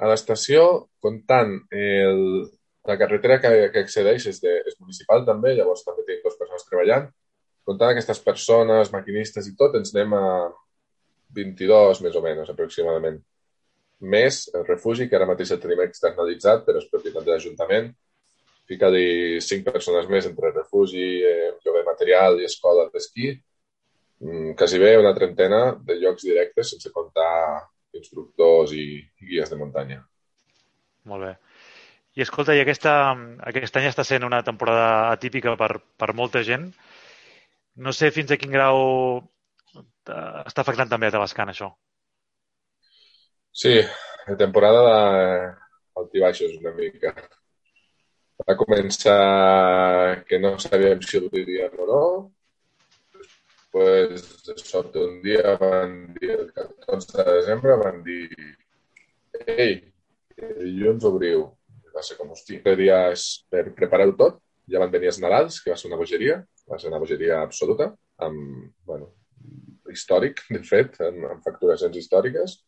A 0.00 0.08
l'estació, 0.10 0.62
comptant 1.02 1.56
el, 1.76 2.22
la 2.88 2.96
carretera 2.98 3.38
que, 3.42 3.50
que 3.74 3.82
accedeix 3.84 4.26
és, 4.30 4.38
de, 4.42 4.54
és 4.66 4.78
municipal 4.80 5.26
també, 5.26 5.54
llavors 5.58 5.84
també 5.86 6.06
tenim 6.06 6.22
dues 6.24 6.38
persones 6.40 6.66
treballant. 6.68 7.10
Comptant 7.70 7.92
aquestes 7.92 8.18
persones, 8.26 8.88
maquinistes 8.90 9.46
i 9.46 9.52
tot, 9.54 9.76
ens 9.78 9.92
anem 9.94 10.16
a 10.18 10.24
22 11.36 12.00
més 12.02 12.16
o 12.18 12.22
menys, 12.24 12.48
aproximadament. 12.50 13.20
Més 14.14 14.40
el 14.58 14.64
refugi, 14.66 15.06
que 15.06 15.14
ara 15.14 15.28
mateix 15.28 15.52
el 15.54 15.60
tenim 15.62 15.84
externalitzat, 15.84 16.64
però 16.66 16.80
és 16.82 16.88
propietat 16.90 17.28
de 17.28 17.30
l'Ajuntament. 17.30 17.86
Fica-li 18.66 19.38
cinc 19.44 19.70
persones 19.70 20.10
més 20.10 20.26
entre 20.26 20.50
refugi, 20.50 21.06
eh, 21.30 21.52
lloguer 21.62 21.84
material 21.86 22.40
i 22.40 22.48
escola 22.48 22.88
d'esquí. 22.90 23.30
Mm, 24.18 24.56
quasi 24.58 24.82
bé 24.82 24.96
una 24.98 25.14
trentena 25.14 25.62
de 25.78 26.00
llocs 26.02 26.26
directes, 26.26 26.74
sense 26.74 26.90
comptar 26.90 27.30
instructors 27.94 28.74
i, 28.74 28.86
i 28.98 29.30
guies 29.30 29.50
de 29.54 29.62
muntanya. 29.62 30.02
Molt 31.06 31.28
bé. 31.28 31.34
I 32.18 32.26
escolta, 32.26 32.58
i 32.58 32.66
aquesta, 32.66 33.14
aquest 33.46 33.78
any 33.78 33.86
està 33.94 34.02
sent 34.02 34.26
una 34.26 34.42
temporada 34.42 35.12
atípica 35.14 35.54
per, 35.54 35.76
per 35.78 36.14
molta 36.18 36.42
gent. 36.42 36.72
No 37.76 37.92
sé 37.96 38.10
fins 38.10 38.32
a 38.32 38.38
quin 38.40 38.50
grau 38.52 38.80
eh, 39.76 40.42
està 40.46 40.64
afectant 40.64 40.90
també 40.90 41.08
a 41.08 41.14
Tabascan, 41.14 41.52
això. 41.52 41.70
Sí, 43.52 43.76
la 44.26 44.36
temporada 44.40 44.82
d'altibaixos 44.86 46.58
una 46.58 46.74
mica. 46.74 47.14
Va 48.48 48.56
començar 48.56 50.22
que 50.28 50.38
no 50.40 50.56
sabíem 50.58 51.02
si 51.04 51.18
obriríem 51.20 51.74
o 51.78 51.88
no. 51.88 52.04
Després, 53.70 54.22
de 54.46 54.54
sobte, 54.58 54.98
un 54.98 55.20
dia 55.22 55.54
van 55.60 55.92
dir, 56.16 56.30
el 56.34 56.48
14 56.56 57.18
de 57.18 57.34
desembre, 57.36 57.76
van 57.78 58.00
dir 58.02 58.24
ei, 59.46 59.76
dilluns 60.40 61.06
obriu. 61.06 61.44
Va 61.94 62.02
ser 62.02 62.16
com, 62.18 62.32
hosti, 62.34 62.58
dies 62.80 63.26
per 63.50 63.68
preparar-ho 63.76 64.16
tot. 64.18 64.40
Ja 64.70 64.82
van 64.82 64.90
venir 64.90 65.10
els 65.10 65.20
Nadals, 65.22 65.60
que 65.62 65.70
va 65.70 65.78
ser 65.78 65.88
una 65.90 65.98
bogeria, 66.00 66.40
va 66.70 66.78
ser 66.78 66.90
una 66.90 67.00
bogeria 67.02 67.40
absoluta, 67.44 67.90
amb, 68.26 68.70
bueno, 68.86 69.10
històric, 69.90 70.44
de 70.54 70.62
fet, 70.66 71.00
amb, 71.06 71.26
amb 71.34 71.46
facturacions 71.46 71.96
històriques. 71.98 72.60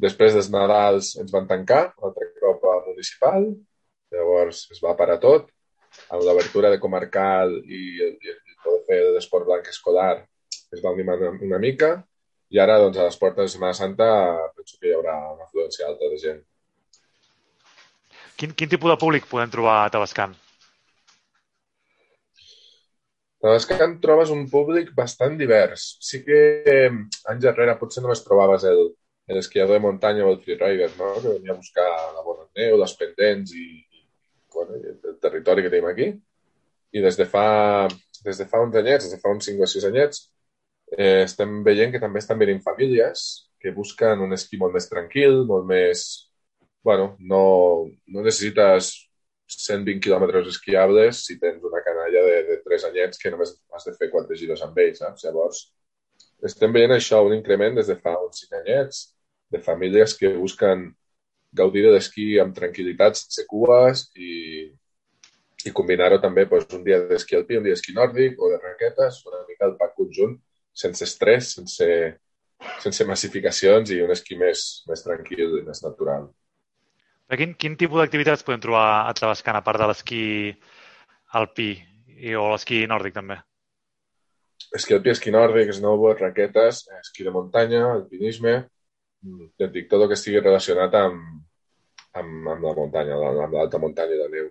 Després 0.00 0.34
dels 0.36 0.50
Nadals 0.52 1.14
ens 1.20 1.32
van 1.32 1.46
tancar, 1.48 1.82
altre 2.04 2.30
cop 2.40 2.64
a 2.68 2.78
municipal, 2.88 3.46
llavors 4.12 4.66
es 4.72 4.82
va 4.84 4.96
parar 4.98 5.18
tot, 5.22 5.48
amb 6.12 6.24
l'obertura 6.26 6.70
de 6.72 6.80
comarcal 6.80 7.54
i 7.64 7.80
i 8.04 8.32
el 8.32 8.58
poder 8.64 8.82
fer 8.88 8.98
l'esport 9.14 9.46
blanc 9.48 9.70
escolar 9.72 10.18
es 10.74 10.82
va 10.84 10.92
animar 10.92 11.16
una, 11.20 11.32
una 11.48 11.60
mica, 11.62 11.94
i 12.52 12.60
ara, 12.62 12.78
doncs, 12.82 12.98
a 12.98 13.08
les 13.08 13.16
portes 13.18 13.48
de 13.48 13.52
Setmana 13.54 13.74
Santa 13.74 14.08
penso 14.54 14.76
que 14.80 14.90
hi 14.90 14.94
haurà 14.96 15.16
una 15.32 15.46
afluència 15.48 15.88
alta 15.88 16.10
de 16.12 16.18
gent. 16.22 16.42
Quin, 18.36 18.52
quin 18.52 18.70
tipus 18.70 18.92
de 18.92 18.98
públic 19.00 19.26
podem 19.30 19.50
trobar 19.50 19.78
a 19.82 19.92
Tabascan? 19.94 20.36
A 23.36 23.48
Tabascan 23.48 23.98
trobes 24.00 24.30
un 24.32 24.46
públic 24.48 24.94
bastant 24.96 25.36
divers. 25.38 25.82
Sí 26.00 26.22
que 26.24 26.38
eh, 26.72 26.92
anys 27.30 27.48
enrere 27.50 27.76
potser 27.80 28.02
només 28.02 28.24
trobaves 28.24 28.64
el, 28.64 28.88
l'esquiador 29.28 29.76
de 29.76 29.84
muntanya 29.84 30.24
o 30.24 30.30
el 30.32 30.40
freerider, 30.40 30.90
no? 30.98 31.12
que 31.20 31.34
venia 31.34 31.52
a 31.52 31.58
buscar 31.58 31.88
la 32.14 32.22
bona 32.24 32.46
neu, 32.56 32.78
les 32.80 32.94
pendents 32.96 33.52
i, 33.52 33.66
i 33.98 34.04
bueno, 34.54 34.78
i 34.80 34.94
el 34.94 35.18
territori 35.22 35.64
que 35.64 35.72
tenim 35.72 35.90
aquí. 35.90 36.08
I 36.96 37.02
des 37.04 37.18
de 37.20 37.26
fa, 37.28 37.88
des 38.24 38.40
de 38.40 38.46
fa 38.48 38.62
uns 38.64 38.78
anyets, 38.80 39.04
des 39.04 39.16
de 39.16 39.20
fa 39.20 39.34
uns 39.34 39.50
5 39.50 39.66
o 39.66 39.68
6 39.68 39.88
anyets, 39.90 40.22
eh, 40.96 41.24
estem 41.24 41.58
veient 41.66 41.92
que 41.92 42.00
també 42.02 42.22
estan 42.22 42.38
venint 42.40 42.62
famílies 42.64 43.26
que 43.60 43.74
busquen 43.74 44.22
un 44.22 44.32
esquí 44.36 44.60
molt 44.60 44.76
més 44.78 44.88
tranquil, 44.88 45.42
molt 45.50 45.66
més... 45.68 46.06
bueno, 46.86 47.16
no, 47.18 47.42
no 48.06 48.22
necessites 48.22 48.92
120 49.50 49.98
quilòmetres 50.04 50.52
esquiables 50.52 51.24
si 51.26 51.34
tens 51.42 51.64
una 51.66 51.80
canalla 51.82 51.95
de, 52.82 52.84
de 52.84 52.90
3 52.90 52.92
anyets 52.92 53.18
que 53.18 53.30
només 53.30 53.62
has 53.74 53.84
de 53.84 53.92
fer 53.92 54.10
4 54.10 54.36
giros 54.36 54.62
amb 54.62 54.78
ells, 54.78 54.98
saps? 54.98 55.24
Llavors, 55.24 55.72
estem 56.42 56.72
veient 56.72 56.92
això, 56.92 57.26
un 57.26 57.34
increment 57.34 57.74
des 57.74 57.86
de 57.86 57.96
fa 57.96 58.16
uns 58.24 58.40
5 58.40 58.56
anyets 58.56 59.16
de 59.50 59.58
famílies 59.58 60.14
que 60.14 60.36
busquen 60.36 60.94
gaudir 61.52 61.82
de 61.82 61.90
l'esquí 61.90 62.38
amb 62.38 62.54
tranquil·litat, 62.54 63.16
sense 63.16 63.46
cues 63.46 64.10
i, 64.14 64.72
i 65.64 65.72
combinar-ho 65.72 66.18
també 66.20 66.44
doncs, 66.44 66.74
un 66.74 66.84
dia 66.84 67.00
d'esquí 67.00 67.36
alpí, 67.36 67.56
un 67.56 67.64
dia 67.64 67.72
d'esquí 67.72 67.92
nòrdic 67.92 68.38
o 68.38 68.50
de 68.50 68.58
raquetes, 68.58 69.26
una 69.26 69.44
mica 69.48 69.66
el 69.66 69.76
pack 69.76 69.94
conjunt, 69.94 70.40
sense 70.72 71.04
estrès, 71.04 71.54
sense, 71.54 72.18
sense 72.80 73.04
massificacions 73.04 73.90
i 73.90 74.02
un 74.02 74.10
esquí 74.10 74.36
més, 74.36 74.84
més 74.88 75.02
tranquil 75.02 75.60
i 75.60 75.62
més 75.62 75.82
natural. 75.82 76.28
Quin, 77.26 77.54
quin 77.54 77.76
tipus 77.76 77.98
d'activitats 77.98 78.44
podem 78.44 78.60
trobar 78.60 79.08
a 79.08 79.14
Tabascan, 79.14 79.56
a 79.56 79.62
part 79.62 79.78
de 79.78 79.86
l'esquí 79.86 80.54
alpí 81.32 81.95
i, 82.16 82.34
o 82.34 82.48
l'esquí 82.52 82.82
nòrdic, 82.90 83.14
també? 83.16 83.38
Esquí 84.76 84.96
alpí, 84.96 85.12
esquí 85.12 85.32
nòrdic, 85.32 85.72
snowboard, 85.76 86.22
raquetes, 86.24 86.86
esquí 87.00 87.24
de 87.26 87.32
muntanya, 87.34 87.84
alpinisme, 87.92 88.56
mm, 89.22 89.50
ja 89.60 89.68
et 89.68 89.74
dic, 89.74 89.90
tot 89.90 90.02
el 90.02 90.10
que 90.10 90.18
estigui 90.18 90.42
relacionat 90.42 90.96
amb, 91.00 91.42
amb, 92.16 92.48
amb 92.54 92.64
la 92.64 92.74
muntanya, 92.76 93.18
amb 93.44 93.56
l'alta 93.58 93.80
muntanya 93.82 94.22
de 94.22 94.30
neu. 94.32 94.48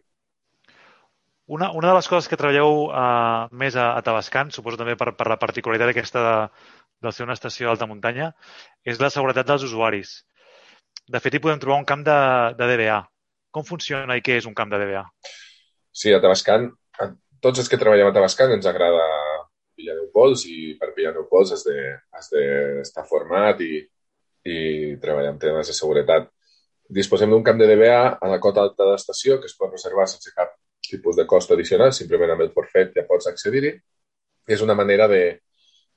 Una, 1.56 1.70
una 1.78 1.92
de 1.92 1.98
les 2.00 2.08
coses 2.10 2.30
que 2.30 2.38
treballeu 2.40 2.88
uh, 2.88 3.46
més 3.54 3.76
a, 3.78 3.92
a 3.94 4.02
Tabascan, 4.06 4.50
suposo 4.54 4.80
també 4.80 4.96
per, 4.98 5.12
per 5.18 5.28
la 5.30 5.38
particularitat 5.42 5.92
aquesta 5.92 6.24
de, 6.26 6.38
de 7.06 7.12
ser 7.14 7.28
una 7.28 7.36
estació 7.38 7.70
d'alta 7.70 7.90
muntanya, 7.90 8.32
és 8.82 9.02
la 9.02 9.12
seguretat 9.14 9.52
dels 9.52 9.66
usuaris. 9.68 10.16
De 11.06 11.22
fet, 11.22 11.38
hi 11.38 11.44
podem 11.44 11.62
trobar 11.62 11.84
un 11.84 11.86
camp 11.86 12.02
de, 12.08 12.18
de 12.58 12.70
DBA. 12.72 12.98
Com 13.54 13.68
funciona 13.68 14.18
i 14.18 14.24
què 14.26 14.40
és 14.40 14.50
un 14.50 14.58
camp 14.58 14.74
de 14.74 14.80
DBA? 14.82 15.04
Sí, 15.94 16.10
a 16.12 16.20
Tabascan, 16.24 16.72
tots 17.46 17.62
els 17.62 17.70
que 17.70 17.78
treballem 17.78 18.10
a 18.10 18.14
Tabascan 18.16 18.56
ens 18.56 18.66
agrada 18.70 19.06
pillar 19.78 19.96
Neupols 20.00 20.46
i 20.50 20.74
per 20.80 20.94
pillar 20.96 21.14
Neupols 21.14 21.54
has 21.54 21.66
d'estar 21.68 22.34
de, 22.42 22.86
de 22.96 23.10
format 23.10 23.62
i, 23.62 23.84
i 24.50 24.58
treballar 25.02 25.36
amb 25.36 25.42
temes 25.42 25.70
de 25.70 25.76
seguretat. 25.78 26.32
Disposem 27.00 27.30
d'un 27.34 27.44
camp 27.46 27.60
de 27.62 27.68
DBA 27.70 28.00
a 28.22 28.30
la 28.32 28.40
cota 28.42 28.64
alta 28.66 28.84
de 28.84 28.94
l'estació 28.94 29.38
que 29.42 29.50
es 29.52 29.58
pot 29.60 29.74
reservar 29.74 30.08
sense 30.10 30.34
cap 30.34 30.56
tipus 30.86 31.18
de 31.18 31.26
cost 31.30 31.54
addicional, 31.54 31.94
simplement 31.94 32.34
amb 32.34 32.46
el 32.46 32.54
forfet 32.54 32.94
ja 32.98 33.06
pots 33.10 33.30
accedir-hi. 33.30 33.74
És 34.50 34.62
una 34.62 34.78
manera 34.78 35.08
de, 35.10 35.22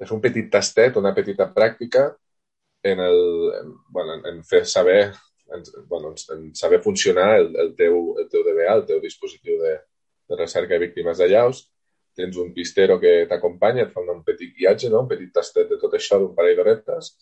fer 0.00 0.14
un 0.16 0.24
petit 0.24 0.48
tastet, 0.52 0.96
una 1.00 1.14
petita 1.16 1.48
pràctica 1.54 2.06
en, 2.84 3.00
el, 3.04 3.20
en, 3.60 3.74
bueno, 3.92 4.20
en 4.30 4.44
fer 4.48 4.64
saber 4.68 5.02
en, 5.52 5.62
bueno, 5.88 6.14
en 6.34 6.54
saber 6.54 6.80
funcionar 6.84 7.36
el, 7.40 7.54
el, 7.56 7.74
teu, 7.76 8.16
el 8.20 8.28
teu 8.32 8.44
DBA, 8.44 8.72
el 8.74 8.84
teu 8.88 9.00
dispositiu 9.00 9.60
de, 9.62 9.78
de 10.28 10.36
recerca 10.36 10.74
de 10.74 10.86
víctimes 10.86 11.18
de 11.18 11.28
llaus. 11.32 11.64
Tens 12.18 12.36
un 12.42 12.52
pistero 12.54 12.98
que 13.00 13.26
t'acompanya, 13.30 13.86
et 13.86 13.92
fa 13.94 14.02
un 14.02 14.24
petit 14.26 14.54
guiatge, 14.56 14.90
no? 14.92 15.04
un 15.06 15.10
petit 15.10 15.30
tastet 15.34 15.68
de 15.70 15.78
tot 15.80 15.94
això 15.94 16.18
d'un 16.18 16.34
parell 16.36 16.56
d'horetes 16.58 17.12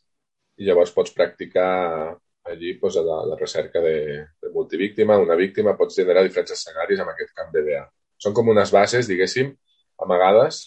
i 0.57 0.65
llavors 0.65 0.95
pots 0.97 1.13
practicar 1.13 2.17
allí 2.47 2.75
pues, 2.81 2.97
la, 2.97 3.19
la 3.27 3.37
recerca 3.37 3.81
de, 3.81 3.99
de 4.43 4.53
multivíctima, 4.55 5.19
una 5.19 5.37
víctima, 5.37 5.77
pots 5.77 5.99
generar 6.01 6.23
diferents 6.25 6.55
escenaris 6.55 7.03
amb 7.03 7.13
aquest 7.13 7.35
camp 7.37 7.53
DBA. 7.53 7.83
Són 8.23 8.33
com 8.33 8.49
unes 8.49 8.73
bases, 8.73 9.11
diguéssim, 9.11 9.53
amagades 10.01 10.63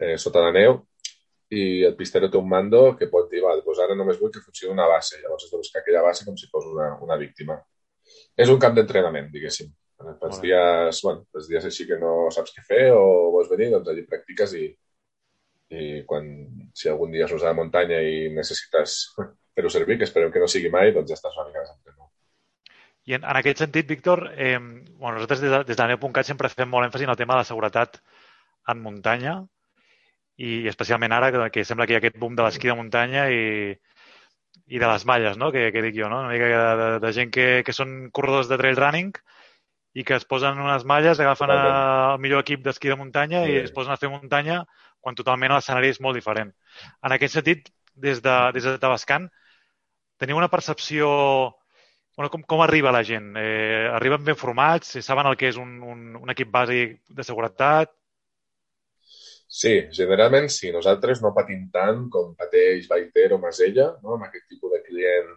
eh, 0.00 0.16
sota 0.18 0.40
la 0.44 0.52
neu 0.54 0.78
i 1.52 1.84
el 1.84 1.96
pistero 1.98 2.30
té 2.32 2.38
un 2.40 2.48
mando 2.48 2.94
que 2.96 3.10
pot 3.12 3.28
dir, 3.30 3.42
va, 3.44 3.58
doncs 3.60 3.82
ara 3.84 3.96
només 3.98 4.18
vull 4.20 4.32
que 4.32 4.40
funcioni 4.40 4.72
una 4.72 4.88
base. 4.88 5.20
Llavors 5.20 5.44
has 5.44 5.52
de 5.52 5.60
buscar 5.60 5.82
aquella 5.82 6.04
base 6.06 6.24
com 6.24 6.36
si 6.40 6.48
fos 6.48 6.64
una, 6.70 6.94
una 7.04 7.18
víctima. 7.20 7.58
És 8.36 8.48
un 8.48 8.60
camp 8.62 8.78
d'entrenament, 8.78 9.28
diguéssim. 9.34 9.68
Pels 10.20 10.40
dies, 10.42 11.00
bueno, 11.04 11.24
pels 11.32 11.48
dies 11.50 11.66
així 11.68 11.86
que 11.88 11.98
no 12.00 12.30
saps 12.34 12.54
què 12.54 12.64
fer 12.66 12.84
o 12.96 13.30
vols 13.34 13.50
venir, 13.50 13.70
doncs 13.72 13.90
allí 13.92 14.04
practiques 14.08 14.54
i, 14.58 14.64
i 15.72 16.02
quan, 16.08 16.28
si 16.76 16.90
algun 16.90 17.14
dia 17.14 17.28
surts 17.30 17.44
a 17.46 17.52
la 17.52 17.58
muntanya 17.58 18.00
i 18.02 18.28
necessites 18.34 18.96
fer-ho 19.54 19.72
servir, 19.72 19.98
que 20.00 20.08
esperem 20.08 20.32
que 20.34 20.42
no 20.42 20.50
sigui 20.50 20.72
mai, 20.72 20.92
doncs 20.96 21.12
ja 21.12 21.18
estàs 21.18 21.38
una 21.38 21.48
mica 21.50 21.64
més 21.64 21.94
I 23.10 23.16
en, 23.18 23.24
en 23.24 23.38
aquest 23.38 23.64
sentit, 23.64 23.88
Víctor, 23.88 24.28
eh, 24.36 24.58
bueno, 24.58 25.16
nosaltres 25.16 25.42
des 25.42 25.50
de, 25.50 25.62
des 25.70 25.78
de 25.78 25.88
Neu.cat 25.90 26.28
sempre 26.28 26.50
fem 26.52 26.70
molt 26.70 26.86
èmfasi 26.86 27.08
en 27.08 27.14
el 27.14 27.18
tema 27.18 27.34
de 27.34 27.42
la 27.42 27.48
seguretat 27.48 27.98
en 28.70 28.82
muntanya 28.82 29.40
i 30.42 30.68
especialment 30.70 31.12
ara 31.12 31.30
que, 31.34 31.48
que 31.54 31.64
sembla 31.66 31.86
que 31.86 31.94
hi 31.94 31.98
ha 31.98 32.02
aquest 32.02 32.18
boom 32.18 32.36
de 32.38 32.46
l'esquí 32.46 32.70
de 32.70 32.76
muntanya 32.78 33.26
i, 33.30 33.74
i 34.66 34.78
de 34.78 34.86
les 34.86 35.04
malles, 35.06 35.36
no? 35.36 35.50
que, 35.54 35.68
que 35.74 35.82
dic 35.84 35.98
jo, 35.98 36.08
no? 36.08 36.22
una 36.24 36.32
mica 36.32 36.48
de, 36.48 36.76
de, 36.80 36.88
de 37.04 37.12
gent 37.18 37.32
que, 37.34 37.48
que 37.66 37.74
són 37.76 38.08
corredors 38.14 38.48
de 38.50 38.58
trail 38.60 38.78
running 38.78 39.12
i 39.94 40.04
que 40.08 40.16
es 40.16 40.24
posen 40.24 40.60
unes 40.60 40.86
malles, 40.88 41.20
agafen 41.20 41.52
a, 41.52 41.60
el 42.14 42.20
millor 42.24 42.42
equip 42.44 42.62
d'esquí 42.64 42.88
de 42.88 42.96
muntanya 42.96 43.44
sí. 43.44 43.52
i 43.52 43.62
es 43.66 43.72
posen 43.76 43.92
a 43.92 44.00
fer 44.00 44.10
muntanya 44.12 44.62
quan 45.02 45.18
totalment 45.18 45.52
l'escenari 45.52 45.90
és 45.92 46.00
molt 46.00 46.16
diferent. 46.16 46.52
En 47.04 47.14
aquest 47.14 47.36
sentit, 47.36 47.68
des 47.94 48.22
de, 48.24 48.36
des 48.56 48.68
de 48.68 48.78
Tabascan, 48.80 49.28
teniu 50.22 50.38
una 50.40 50.52
percepció... 50.52 51.10
Bueno, 52.16 52.28
com, 52.28 52.42
com 52.44 52.60
arriba 52.60 52.92
la 52.92 53.00
gent? 53.08 53.30
Eh, 53.40 53.88
arriben 53.88 54.24
ben 54.24 54.36
formats? 54.36 54.98
Saben 55.00 55.26
el 55.30 55.36
que 55.40 55.48
és 55.48 55.56
un, 55.56 55.78
un, 55.80 56.00
un 56.20 56.32
equip 56.32 56.50
bàsic 56.52 56.98
de 57.08 57.24
seguretat? 57.24 57.92
Sí, 59.52 59.72
generalment 59.96 60.48
sí. 60.52 60.70
Nosaltres 60.72 61.22
no 61.24 61.32
patim 61.36 61.66
tant 61.72 62.06
com 62.12 62.34
pateix 62.36 62.88
Baiter 62.88 63.30
o 63.36 63.40
Masella, 63.40 63.90
no? 64.04 64.16
amb 64.16 64.28
aquest 64.28 64.44
tipus 64.52 64.72
de 64.76 64.82
client 64.84 65.32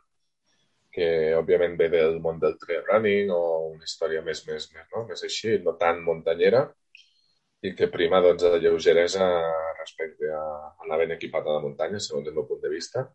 que 0.95 1.07
òbviament 1.35 1.75
ve 1.79 1.89
del 1.91 2.21
món 2.23 2.39
del 2.39 2.55
trail 2.61 2.83
running 2.87 3.31
o 3.35 3.41
una 3.73 3.83
història 3.83 4.21
més, 4.23 4.45
més, 4.47 4.69
més, 4.73 4.87
no? 4.93 5.03
més 5.09 5.23
així, 5.27 5.57
no 5.65 5.75
tan 5.81 5.99
muntanyera, 6.05 6.63
i 7.65 7.73
que 7.75 7.89
prima 7.91 8.21
doncs, 8.23 8.45
la 8.53 8.61
lleugeresa 8.63 9.27
respecte 9.79 10.31
a 10.31 10.43
anar 10.85 11.01
ben 11.01 11.15
equipat 11.17 11.47
a 11.47 11.57
la 11.57 11.63
muntanya, 11.65 11.99
segons 12.03 12.29
el 12.29 12.37
meu 12.37 12.47
punt 12.47 12.61
de 12.63 12.71
vista. 12.71 13.05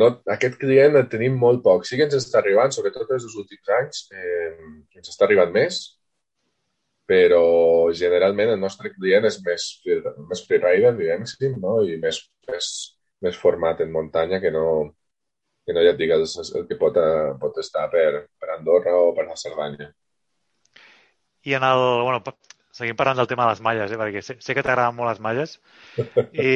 No, 0.00 0.08
aquest 0.36 0.58
client 0.60 0.96
el 1.00 1.08
tenim 1.10 1.34
molt 1.42 1.62
poc. 1.64 1.86
Sí 1.88 1.98
que 1.98 2.06
ens 2.06 2.14
està 2.18 2.38
arribant, 2.40 2.70
sobretot 2.74 3.10
els 3.16 3.26
últims 3.42 3.72
anys, 3.80 4.04
eh, 4.14 4.52
ens 5.00 5.10
està 5.10 5.26
arribant 5.26 5.50
més, 5.56 5.80
però 7.12 7.44
generalment 7.98 8.54
el 8.54 8.60
nostre 8.62 8.92
client 8.94 9.26
és 9.26 9.40
més, 9.46 9.68
més 10.30 10.44
freerider, 10.46 10.94
diguem 10.98 11.26
no? 11.60 11.80
i 11.82 11.98
més, 12.04 12.22
més, 12.48 12.68
més 13.26 13.38
format 13.44 13.80
en 13.82 13.90
muntanya 13.92 14.40
que 14.44 14.52
no, 14.54 14.66
que 15.66 15.74
no 15.74 15.82
ja 15.84 15.92
et 15.94 16.00
dic 16.00 16.12
el, 16.14 16.24
el 16.26 16.64
que 16.68 16.78
pot, 16.80 16.96
pot 17.42 17.58
estar 17.62 17.88
per, 17.92 18.24
per 18.40 18.54
Andorra 18.56 18.94
o 18.98 19.12
per 19.16 19.26
la 19.28 19.38
Cerdanya. 19.38 19.92
I 21.46 21.58
en 21.58 21.66
el... 21.66 21.82
Bueno, 22.06 22.22
seguim 22.72 22.96
parlant 22.96 23.20
del 23.20 23.28
tema 23.30 23.46
de 23.46 23.52
les 23.52 23.62
malles, 23.64 23.92
eh? 23.92 23.98
perquè 24.00 24.22
sé, 24.24 24.38
sé 24.40 24.56
que 24.56 24.64
t'agraden 24.64 24.96
molt 24.96 25.12
les 25.12 25.20
malles 25.20 25.58
i 26.32 26.52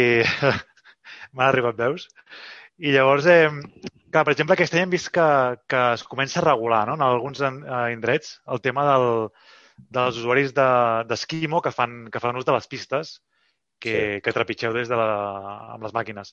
m'han 1.34 1.48
arribat 1.48 1.78
veus. 1.78 2.08
I 2.76 2.92
llavors, 2.92 3.26
eh, 3.30 3.48
clar, 4.12 4.24
per 4.24 4.32
exemple, 4.34 4.56
aquest 4.56 4.74
any 4.76 4.86
hem 4.86 4.94
vist 4.94 5.10
que, 5.12 5.26
que 5.70 5.82
es 5.96 6.04
comença 6.08 6.40
a 6.40 6.46
regular 6.46 6.84
no? 6.88 6.96
en 6.96 7.04
alguns 7.04 7.42
indrets 7.44 8.36
el 8.52 8.62
tema 8.64 8.84
del, 8.88 9.06
dels 9.76 10.18
usuaris 10.20 10.52
d'esquimo 10.56 11.60
de, 11.60 11.68
que, 11.68 11.74
fan, 11.74 11.96
que 12.12 12.20
fan 12.22 12.40
ús 12.40 12.48
de 12.48 12.56
les 12.56 12.68
pistes 12.68 13.16
que, 13.78 13.94
sí. 13.94 14.20
que 14.24 14.34
trepitgeu 14.36 14.74
des 14.76 14.88
de 14.88 14.98
la, 14.98 15.08
amb 15.76 15.84
les 15.84 15.94
màquines. 15.96 16.32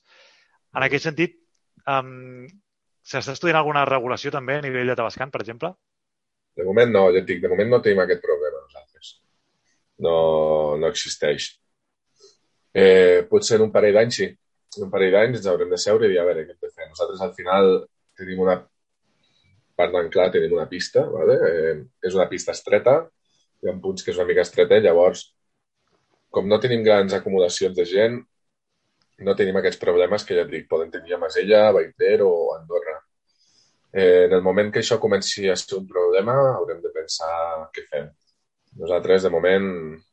En 0.74 0.84
aquest 0.86 1.08
sentit, 1.10 1.36
um, 1.86 2.46
s'està 3.04 3.34
estudiant 3.36 3.58
alguna 3.60 3.84
regulació 3.88 4.32
també 4.34 4.58
a 4.58 4.64
nivell 4.64 4.90
de 4.90 4.96
Tabascan, 4.98 5.32
per 5.32 5.42
exemple? 5.44 5.74
De 6.56 6.64
moment 6.66 6.90
no, 6.94 7.08
et 7.10 7.26
dic, 7.28 7.42
de 7.42 7.50
moment 7.50 7.70
no 7.70 7.82
tenim 7.84 8.00
aquest 8.04 8.22
problema 8.24 8.62
nosaltres. 8.62 9.14
No, 10.06 10.14
no 10.80 10.90
existeix. 10.90 11.50
Eh, 12.74 13.26
potser 13.30 13.58
en 13.58 13.68
un 13.68 13.74
parell 13.74 13.98
d'anys 13.98 14.20
sí. 14.20 14.30
En 14.78 14.86
un 14.86 14.90
parell 14.90 15.12
d'anys 15.14 15.40
ens 15.40 15.50
haurem 15.50 15.70
de 15.70 15.78
seure 15.78 16.08
i 16.08 16.12
dir, 16.12 16.20
a 16.22 16.26
veure, 16.26 16.46
què 16.46 16.56
hem 16.56 16.62
de 16.66 16.72
fer? 16.72 16.88
Nosaltres 16.90 17.22
al 17.22 17.34
final 17.36 17.74
tenim 18.18 18.40
una 18.42 18.56
part 19.78 19.94
d'anclar, 19.94 20.30
tenim 20.34 20.54
una 20.56 20.68
pista, 20.70 21.04
¿vale? 21.10 21.36
eh, 21.50 21.74
és 22.08 22.14
una 22.18 22.28
pista 22.30 22.54
estreta, 22.54 22.98
hi 23.62 23.70
ha 23.70 23.74
punts 23.82 24.04
que 24.04 24.12
és 24.12 24.20
una 24.20 24.26
mica 24.28 24.42
estreta, 24.46 24.78
llavors, 24.82 25.26
com 26.34 26.46
no 26.50 26.60
tenim 26.62 26.82
grans 26.86 27.14
acumulacions 27.16 27.76
de 27.78 27.86
gent, 27.90 28.20
no 29.26 29.34
tenim 29.38 29.58
aquests 29.60 29.80
problemes 29.82 30.26
que 30.26 30.36
ja 30.38 30.44
et 30.46 30.50
dic, 30.50 30.66
poden 30.70 30.90
tenir 30.94 31.14
a 31.14 31.20
Masella, 31.22 31.68
Baiter 31.74 32.18
o 32.26 32.32
Andorra. 32.56 32.93
Eh, 33.94 34.24
en 34.26 34.32
el 34.34 34.42
moment 34.42 34.72
que 34.74 34.82
això 34.82 34.98
comenci 35.02 35.48
a 35.48 35.54
ser 35.56 35.78
un 35.78 35.86
problema, 35.90 36.34
haurem 36.56 36.80
de 36.82 36.90
pensar 36.94 37.30
què 37.74 37.84
fem. 37.90 38.08
Nosaltres, 38.80 39.22
de 39.22 39.30
moment, 39.30 39.68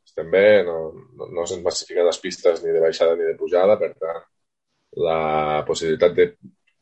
estem 0.06 0.28
bé, 0.30 0.62
no, 0.66 0.76
no, 1.18 1.28
no 1.34 1.46
se'ns 1.50 1.64
massifiquen 1.64 2.06
les 2.06 2.20
pistes 2.22 2.62
ni 2.62 2.70
de 2.74 2.82
baixada 2.84 3.16
ni 3.18 3.26
de 3.26 3.34
pujada, 3.40 3.78
per 3.80 3.90
tant, 3.98 4.22
la 5.06 5.64
possibilitat 5.66 6.14
de 6.14 6.28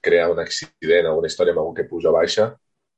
crear 0.04 0.30
un 0.32 0.40
accident 0.42 1.08
o 1.10 1.16
una 1.20 1.30
història 1.30 1.54
amb 1.54 1.62
algú 1.62 1.74
que 1.76 1.88
puja 1.88 2.10
o 2.10 2.14
baixa 2.16 2.50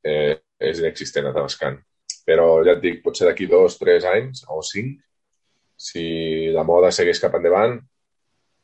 eh, 0.06 0.38
és 0.58 0.82
inexistent 0.82 1.28
a 1.28 1.34
Tabascan. 1.36 1.78
Però 2.26 2.46
ja 2.66 2.76
et 2.76 2.82
dic, 2.82 3.00
potser 3.04 3.28
d'aquí 3.28 3.48
dos, 3.50 3.78
tres 3.80 4.06
anys 4.08 4.44
o 4.50 4.60
cinc, 4.66 4.98
si 5.88 6.04
la 6.54 6.64
moda 6.66 6.92
segueix 6.94 7.20
cap 7.22 7.34
endavant, 7.38 7.78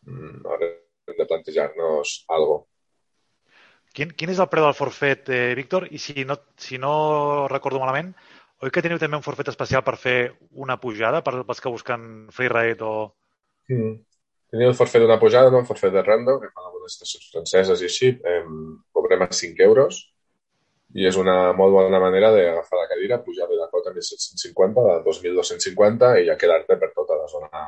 mm, 0.06 0.42
haurem 0.46 1.18
de 1.18 1.26
plantejar-nos 1.30 2.18
alguna. 2.36 2.67
Quin, 3.98 4.12
quin 4.14 4.30
és 4.30 4.38
el 4.38 4.46
preu 4.46 4.62
del 4.62 4.76
forfet, 4.78 5.30
eh, 5.34 5.54
Víctor? 5.58 5.88
I 5.90 5.98
si 5.98 6.22
no, 6.26 6.36
si 6.54 6.78
no 6.78 6.92
recordo 7.50 7.80
malament, 7.82 8.12
oi 8.62 8.70
que 8.74 8.82
teniu 8.84 9.00
també 9.02 9.18
un 9.18 9.24
forfet 9.24 9.50
especial 9.50 9.82
per 9.86 9.96
fer 9.98 10.18
una 10.64 10.76
pujada 10.78 11.22
per 11.26 11.40
pels 11.48 11.62
que 11.64 11.72
busquen 11.74 12.04
freeride 12.36 12.86
o... 12.86 13.08
Mm. 13.72 13.96
Teniu 14.54 14.70
el 14.70 14.76
forfet 14.78 15.02
d'una 15.02 15.18
pujada, 15.20 15.50
no? 15.50 15.64
el 15.64 15.66
forfet 15.66 15.90
de 15.92 16.04
rando, 16.06 16.38
que 16.40 16.52
fan 16.54 16.68
algunes 16.68 16.94
estacions 16.94 17.26
franceses 17.32 17.82
i 17.82 17.88
així. 17.90 18.12
Eh, 18.22 18.38
cobrem 18.94 19.26
a 19.26 19.28
5 19.40 19.66
euros 19.66 19.98
i 20.96 21.04
és 21.10 21.18
una 21.20 21.52
molt 21.58 21.74
bona 21.74 22.00
manera 22.00 22.30
d'agafar 22.32 22.78
la 22.78 22.88
cadira, 22.94 23.18
pujar 23.26 23.50
de 23.50 23.58
la 23.58 23.66
cota 23.74 23.90
1750 23.92 24.86
a 24.94 25.00
2250 25.10 26.14
i 26.22 26.30
ja 26.30 26.38
quedar-te 26.40 26.78
per 26.80 26.94
tota 26.94 27.18
la 27.18 27.26
zona, 27.34 27.66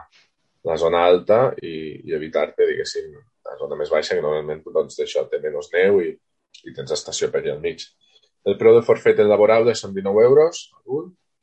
la 0.68 0.76
zona 0.80 1.04
alta 1.08 1.40
i, 1.62 1.74
i 2.08 2.14
evitar-te, 2.16 2.66
diguéssim, 2.68 3.12
la 3.48 3.56
zona 3.60 3.78
més 3.80 3.92
baixa, 3.92 4.16
que 4.16 4.24
normalment 4.24 4.62
doncs, 4.66 4.98
d'això 4.98 5.24
té 5.30 5.40
menys 5.42 5.70
neu 5.74 6.00
i, 6.04 6.10
i 6.66 6.74
tens 6.76 6.92
estació 6.96 7.30
per 7.30 7.42
allà 7.42 7.56
al 7.56 7.64
mig. 7.64 7.86
El 8.48 8.56
preu 8.60 8.76
de 8.76 8.84
forfet 8.84 9.20
laborable 9.24 9.74
són 9.76 9.94
19 9.96 10.26
euros 10.28 10.66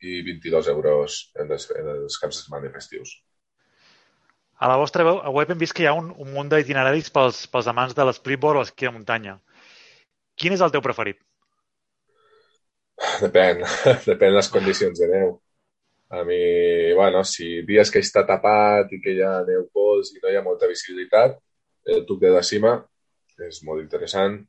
i 0.02 0.22
22 0.26 0.70
euros 0.74 1.18
en 1.42 1.52
els, 1.54 1.70
en 1.78 1.90
els 1.94 2.18
caps 2.22 2.38
de 2.38 2.44
setmana 2.44 2.74
festius. 2.74 3.18
A 4.58 4.70
la 4.72 4.78
vostra 4.82 5.06
web 5.06 5.52
hem 5.54 5.60
vist 5.62 5.76
que 5.78 5.84
hi 5.86 5.90
ha 5.90 5.94
un, 5.98 6.10
un 6.18 6.32
munt 6.34 6.50
d'itineraris 6.50 7.12
pels, 7.14 7.44
pels 7.54 7.70
amants 7.70 7.94
de 7.98 8.06
l'esplitboard 8.08 8.58
o 8.58 8.64
l'esquí 8.64 8.88
de 8.88 8.94
muntanya. 8.96 9.38
Quin 10.38 10.54
és 10.54 10.64
el 10.66 10.74
teu 10.74 10.82
preferit? 10.86 11.20
Depèn, 13.22 13.62
depèn 14.10 14.34
les 14.34 14.50
condicions 14.54 14.98
de 14.98 15.10
neu. 15.12 15.36
A 16.10 16.24
mi, 16.24 16.94
bueno, 16.96 17.24
si 17.28 17.62
dies 17.68 17.92
que 17.92 18.00
està 18.00 18.24
tapat 18.28 18.94
i 18.96 19.02
que 19.04 19.16
hi 19.16 19.24
ha 19.24 19.42
neu 19.48 19.66
pols 19.74 20.14
i 20.16 20.22
no 20.24 20.32
hi 20.32 20.38
ha 20.40 20.46
molta 20.46 20.70
visibilitat, 20.72 21.36
el 21.88 22.06
tuc 22.08 22.22
de 22.24 22.32
la 22.32 22.44
cima 22.44 22.78
és 23.48 23.60
molt 23.68 23.84
interessant. 23.84 24.40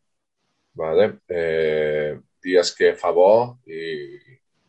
Vale? 0.78 1.08
Eh, 1.34 2.14
dies 2.44 2.70
que 2.78 2.92
fa 2.94 3.10
bo 3.14 3.30
i 3.66 3.80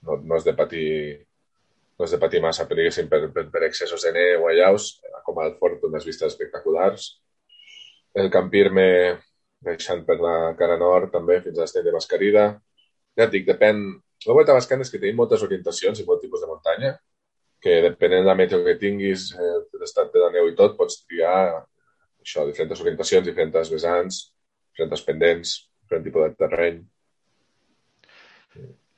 no, 0.06 0.18
no 0.18 0.36
has 0.36 0.46
de 0.48 0.56
patir 0.58 0.90
no 2.00 2.06
has 2.06 2.14
de 2.16 2.20
patir 2.22 2.40
massa, 2.42 2.66
per, 2.66 2.78
per, 3.12 3.46
per, 3.52 3.64
excessos 3.68 4.06
de 4.08 4.14
neu 4.16 4.46
o 4.46 4.50
allaus, 4.50 4.94
com 5.26 5.42
al 5.44 5.58
fort 5.60 5.84
unes 5.84 6.06
vistes 6.08 6.32
espectaculars. 6.32 7.10
El 8.16 8.32
campirme 8.32 8.86
baixant 9.68 10.06
per 10.08 10.16
la 10.24 10.36
cara 10.60 10.78
nord 10.80 11.12
també 11.12 11.42
fins 11.44 11.60
a 11.60 11.66
l'estany 11.66 11.84
de 11.86 11.96
Mascarida. 11.96 12.46
Ja 13.20 13.28
et 13.28 13.36
dic, 13.36 13.46
depèn... 13.50 13.84
La 14.28 14.36
Vuelta 14.36 14.56
Bascan 14.56 14.82
és 14.84 14.92
que 14.92 15.00
tenim 15.00 15.20
moltes 15.20 15.44
orientacions 15.46 16.02
i 16.02 16.06
molt 16.08 16.20
tipus 16.24 16.42
de 16.44 16.50
muntanya, 16.50 16.92
que 17.64 17.80
depenent 17.86 18.26
de 18.26 18.30
la 18.30 18.36
meteo 18.40 18.64
que 18.66 18.76
tinguis, 18.82 19.30
eh, 19.36 19.56
l'estat 19.80 20.12
de 20.14 20.24
la 20.24 20.32
neu 20.34 20.50
i 20.50 20.56
tot, 20.60 20.76
pots 20.80 21.02
triar 21.06 21.64
això, 22.24 22.46
diferents 22.48 22.84
orientacions, 22.84 23.28
diferents 23.28 23.72
vessants, 23.72 24.22
diferents 24.74 25.06
pendents, 25.08 25.56
diferent 25.84 26.08
tipus 26.08 26.28
de 26.28 26.40
terreny. 26.44 26.82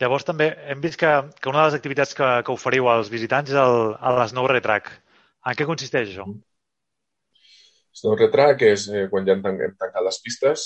Llavors 0.01 0.25
també 0.25 0.47
hem 0.73 0.81
vist 0.81 0.97
que, 0.97 1.09
que 1.37 1.49
una 1.51 1.61
de 1.61 1.69
les 1.69 1.77
activitats 1.77 2.15
que, 2.17 2.29
que 2.45 2.53
oferiu 2.53 2.89
als 2.89 3.11
visitants 3.13 3.53
és 3.53 3.59
el, 3.61 3.93
el 4.09 4.21
Snow 4.31 4.49
Retrack. 4.49 4.89
En 5.45 5.57
què 5.57 5.67
consisteix 5.69 6.09
això? 6.09 6.25
Snow 8.01 8.17
Retrack 8.17 8.65
és 8.65 8.87
eh, 8.89 9.05
quan 9.11 9.27
ja 9.27 9.35
hem 9.35 9.43
tancat 9.45 10.01
les 10.01 10.17
pistes, 10.25 10.65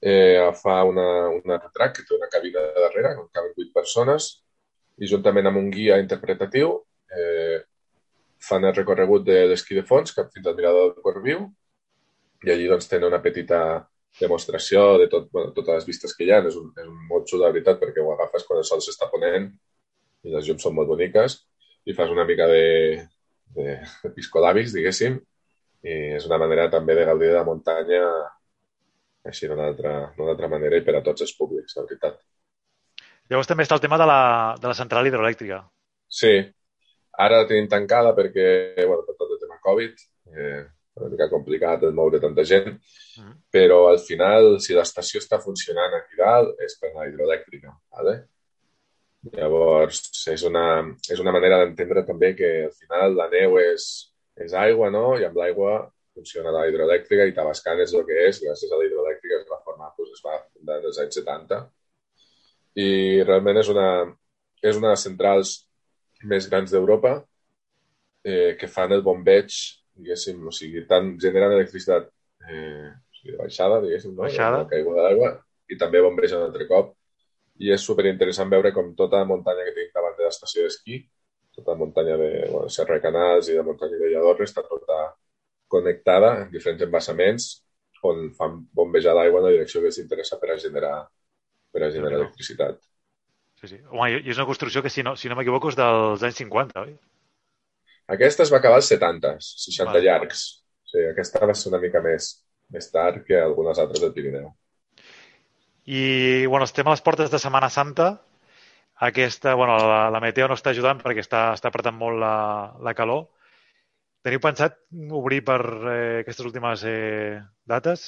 eh, 0.00 0.50
fa 0.62 0.82
una, 0.86 1.06
una 1.34 1.58
retrac 1.58 1.96
que 1.96 2.04
té 2.06 2.14
una 2.16 2.30
cabina 2.32 2.62
de 2.62 2.84
darrere, 2.86 3.16
on 3.18 3.28
caben 3.34 3.54
vuit 3.56 3.72
persones, 3.74 4.30
i 4.98 5.10
juntament 5.10 5.46
amb 5.46 5.60
un 5.60 5.70
guia 5.70 5.98
interpretatiu 6.02 6.72
eh, 7.14 7.60
fan 8.48 8.64
el 8.64 8.74
recorregut 8.74 9.24
de 9.26 9.44
l'esquí 9.50 9.76
de 9.78 9.84
fons 9.86 10.14
cap 10.14 10.30
fins 10.34 10.46
al 10.46 10.56
mirador 10.58 10.88
del 10.88 11.04
Port 11.04 11.22
Viu 11.22 11.46
i 12.46 12.52
allí 12.52 12.66
doncs 12.70 12.90
tenen 12.90 13.08
una 13.10 13.22
petita 13.22 13.60
demostració 14.20 14.98
de 14.98 15.08
tot, 15.10 15.28
bueno, 15.32 15.52
totes 15.54 15.80
les 15.80 15.86
vistes 15.86 16.14
que 16.14 16.26
hi 16.26 16.32
ha. 16.32 16.40
És 16.46 16.56
un, 16.58 16.70
és 16.78 16.86
un 16.86 16.98
molt 17.10 17.28
xulo, 17.30 17.44
de 17.44 17.52
veritat, 17.52 17.78
perquè 17.80 18.02
ho 18.02 18.12
agafes 18.14 18.46
quan 18.46 18.60
el 18.62 18.66
sol 18.66 18.82
s'està 18.84 19.08
ponent 19.10 19.48
i 20.26 20.34
les 20.34 20.46
llums 20.48 20.64
són 20.64 20.74
molt 20.74 20.90
boniques 20.90 21.38
i 21.88 21.94
fas 21.96 22.10
una 22.14 22.26
mica 22.28 22.46
de, 22.50 22.64
de, 23.56 23.76
de 24.02 24.10
piscolabis, 24.14 24.74
diguéssim, 24.74 25.18
i 25.86 25.94
és 26.18 26.26
una 26.26 26.40
manera 26.42 26.68
també 26.70 26.96
de 26.98 27.06
gaudir 27.08 27.30
de 27.30 27.38
la 27.38 27.46
muntanya 27.46 28.02
així 29.30 29.48
d'una 29.48 29.68
altra, 29.70 29.94
altra 30.24 30.50
manera 30.50 30.78
i 30.78 30.84
per 30.86 30.96
a 30.98 31.02
tots 31.04 31.24
els 31.26 31.34
públics, 31.36 31.76
la 31.76 31.84
veritat. 31.86 32.18
Llavors 33.28 33.50
també 33.50 33.66
està 33.66 33.76
el 33.76 33.84
tema 33.84 33.98
de 34.00 34.06
la, 34.08 34.22
de 34.60 34.70
la 34.70 34.76
central 34.76 35.08
hidroelèctrica. 35.08 35.60
Sí, 36.08 36.32
ara 37.24 37.42
la 37.42 37.48
tenim 37.50 37.68
tancada 37.68 38.14
perquè, 38.16 38.48
bueno, 38.86 39.04
per 39.04 39.18
tot 39.18 39.34
el 39.34 39.40
tema 39.42 39.60
Covid, 39.64 40.04
eh, 40.32 40.62
una 40.98 41.10
mica 41.12 41.28
complicat 41.30 41.84
el 41.86 41.94
moure 41.94 42.20
tanta 42.22 42.44
gent, 42.48 42.72
mm. 43.20 43.34
però 43.52 43.84
al 43.90 44.00
final, 44.02 44.56
si 44.64 44.74
l'estació 44.74 45.20
està 45.22 45.38
funcionant 45.42 45.94
aquí 45.98 46.18
dalt, 46.18 46.56
és 46.64 46.78
per 46.80 46.94
la 46.94 47.06
hidroelèctrica, 47.08 47.74
¿vale? 47.94 48.16
Llavors, 49.34 50.00
és 50.30 50.44
una, 50.46 50.64
és 51.10 51.20
una 51.20 51.34
manera 51.34 51.60
d'entendre 51.60 52.04
també 52.06 52.32
que 52.38 52.50
al 52.68 52.74
final 52.78 53.16
la 53.18 53.28
neu 53.32 53.58
és, 53.60 53.88
és 54.38 54.54
aigua, 54.56 54.92
no? 54.94 55.18
I 55.18 55.26
amb 55.28 55.36
l'aigua 55.36 55.78
funciona 56.18 56.52
la 56.54 56.66
hidroelèctrica 56.68 57.26
i 57.28 57.34
Tabascan 57.36 57.82
és 57.84 57.94
el 57.94 58.04
que 58.08 58.20
és, 58.26 58.42
gràcies 58.44 58.72
a 58.72 58.78
la 58.78 58.86
hidroelèctrica 58.86 59.40
es 59.40 59.48
va 59.50 59.62
formar, 59.64 59.92
doncs 59.96 60.18
es 60.18 60.24
va 60.26 60.38
fundar 60.42 60.78
en 60.80 60.90
els 60.90 61.00
anys 61.04 61.20
70 61.22 61.62
i 62.78 62.88
realment 63.24 63.58
és 63.62 63.70
una, 63.72 63.88
és 64.62 64.76
una 64.76 64.90
de 64.90 64.94
les 64.94 65.04
centrals 65.06 65.56
més 66.30 66.46
grans 66.50 66.74
d'Europa 66.74 67.16
eh, 68.24 68.54
que 68.58 68.70
fan 68.70 68.94
el 68.94 69.04
bombeig, 69.06 69.54
diguéssim, 69.98 70.40
o 70.46 70.54
sigui, 70.54 70.84
tant 70.90 71.14
generen 71.22 71.56
electricitat 71.56 72.08
eh, 72.46 72.88
o 72.90 73.20
sigui, 73.20 73.36
baixada, 73.38 73.80
diguéssim, 73.84 74.14
no? 74.14 74.24
Baixada. 74.26 74.64
La 74.64 74.70
caiguda 74.70 75.06
d'aigua, 75.06 75.34
i 75.70 75.78
també 75.80 76.02
bombeja 76.04 76.40
un 76.40 76.48
altre 76.48 76.66
cop. 76.70 76.94
I 77.58 77.72
és 77.74 77.82
superinteressant 77.82 78.50
veure 78.50 78.70
com 78.74 78.92
tota 78.98 79.22
la 79.22 79.26
muntanya 79.26 79.64
que 79.66 79.74
tenim 79.74 79.94
davant 79.94 80.14
de 80.18 80.26
l'estació 80.26 80.66
d'esquí, 80.66 81.00
tota 81.56 81.74
la 81.74 81.80
muntanya 81.80 82.18
de 82.20 82.28
bueno, 82.52 82.68
Serra 82.70 82.98
de 82.98 83.02
Canals 83.02 83.48
i 83.50 83.56
la 83.56 83.66
muntanya 83.66 83.98
de 83.98 84.12
Lladorre 84.12 84.46
està 84.46 84.62
tota 84.66 84.98
connectada 85.68 86.34
en 86.42 86.52
diferents 86.52 86.84
embassaments 86.86 87.48
on 88.08 88.28
fan 88.38 88.60
bombejar 88.74 89.14
l'aigua 89.16 89.40
en 89.40 89.48
la 89.48 89.54
direcció 89.56 89.82
que 89.82 89.90
s'interessa 89.94 90.38
per 90.40 90.52
a 90.54 90.58
generar, 90.60 90.94
per 91.72 91.82
a 91.82 91.90
generar 91.90 92.20
electricitat. 92.20 92.78
Sí, 93.58 93.72
sí. 93.72 93.78
Home, 93.90 94.12
i 94.12 94.30
és 94.30 94.38
una 94.38 94.46
construcció 94.46 94.84
que, 94.84 94.92
si 94.92 95.02
no, 95.02 95.16
si 95.18 95.30
no 95.30 95.36
m'equivoco, 95.38 95.72
és 95.72 95.78
dels 95.78 96.22
anys 96.22 96.38
50, 96.44 96.84
oi? 96.84 96.94
Aquesta 98.14 98.44
es 98.46 98.52
va 98.54 98.60
acabar 98.62 98.78
als 98.78 98.88
70, 98.92 99.34
60 99.42 99.90
Vale. 99.90 100.04
llargs. 100.04 100.44
Sí, 100.88 101.02
aquesta 101.04 101.44
va 101.44 101.56
ser 101.58 101.72
una 101.72 101.80
mica 101.82 102.00
més, 102.04 102.30
més 102.72 102.88
tard 102.94 103.24
que 103.26 103.36
algunes 103.40 103.80
altres 103.82 104.00
del 104.00 104.14
Pirineu. 104.14 104.48
I, 105.88 106.46
bueno, 106.46 106.68
estem 106.68 106.86
a 106.86 106.94
les 106.94 107.02
portes 107.04 107.32
de 107.32 107.40
Setmana 107.42 107.68
Santa. 107.72 108.12
Aquesta, 109.08 109.54
bueno, 109.54 109.76
la, 109.90 110.06
la 110.10 110.20
meteo 110.20 110.48
no 110.48 110.56
està 110.58 110.72
ajudant 110.72 111.02
perquè 111.02 111.22
està, 111.24 111.42
està 111.56 111.70
apretant 111.70 111.96
molt 111.98 112.18
la, 112.22 112.32
la 112.84 112.94
calor. 112.96 113.26
Teniu 114.28 114.42
pensat 114.44 114.74
obrir 115.16 115.38
per 115.40 115.62
eh, 115.64 116.16
aquestes 116.20 116.44
últimes 116.44 116.82
eh, 116.84 117.38
dates? 117.64 118.02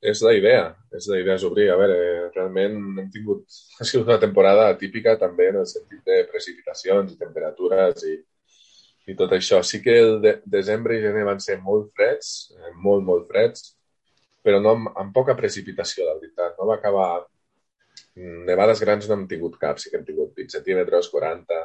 És 0.00 0.22
la 0.24 0.30
idea, 0.32 0.70
és 0.96 1.04
la 1.12 1.18
idea 1.20 1.34
és 1.36 1.44
obrir. 1.44 1.66
A 1.68 1.76
veure, 1.76 1.98
realment 2.36 2.78
hem 3.02 3.10
tingut... 3.12 3.44
Ha 3.76 3.84
sigut 3.84 4.08
una 4.08 4.22
temporada 4.22 4.70
típica 4.80 5.18
també 5.20 5.50
en 5.50 5.58
el 5.60 5.68
sentit 5.68 6.00
de 6.08 6.22
precipitacions 6.30 7.12
i 7.12 7.20
temperatures 7.20 8.06
i, 8.08 8.14
i 9.12 9.18
tot 9.20 9.36
això. 9.36 9.60
Sí 9.60 9.82
que 9.84 9.98
el 10.06 10.16
de, 10.24 10.34
desembre 10.56 10.96
i 10.96 11.04
gener 11.04 11.28
van 11.28 11.44
ser 11.48 11.58
molt 11.60 11.92
freds, 11.92 12.32
eh, 12.56 12.72
molt, 12.88 13.04
molt 13.12 13.28
freds, 13.28 13.68
però 14.40 14.64
no 14.64 14.74
amb, 14.78 14.90
amb 15.04 15.12
poca 15.20 15.36
precipitació, 15.44 16.08
la 16.08 16.16
veritat. 16.22 16.56
No 16.56 16.72
va 16.72 16.80
acabar... 16.80 17.12
mm, 18.16 18.46
Nevades 18.48 18.80
grans 18.88 19.12
no 19.12 19.20
hem 19.20 19.28
tingut 19.36 19.60
cap, 19.60 19.76
sí 19.76 19.92
que 19.92 20.00
hem 20.00 20.08
tingut 20.08 20.32
20 20.40 20.56
centímetres, 20.56 21.12
40, 21.12 21.64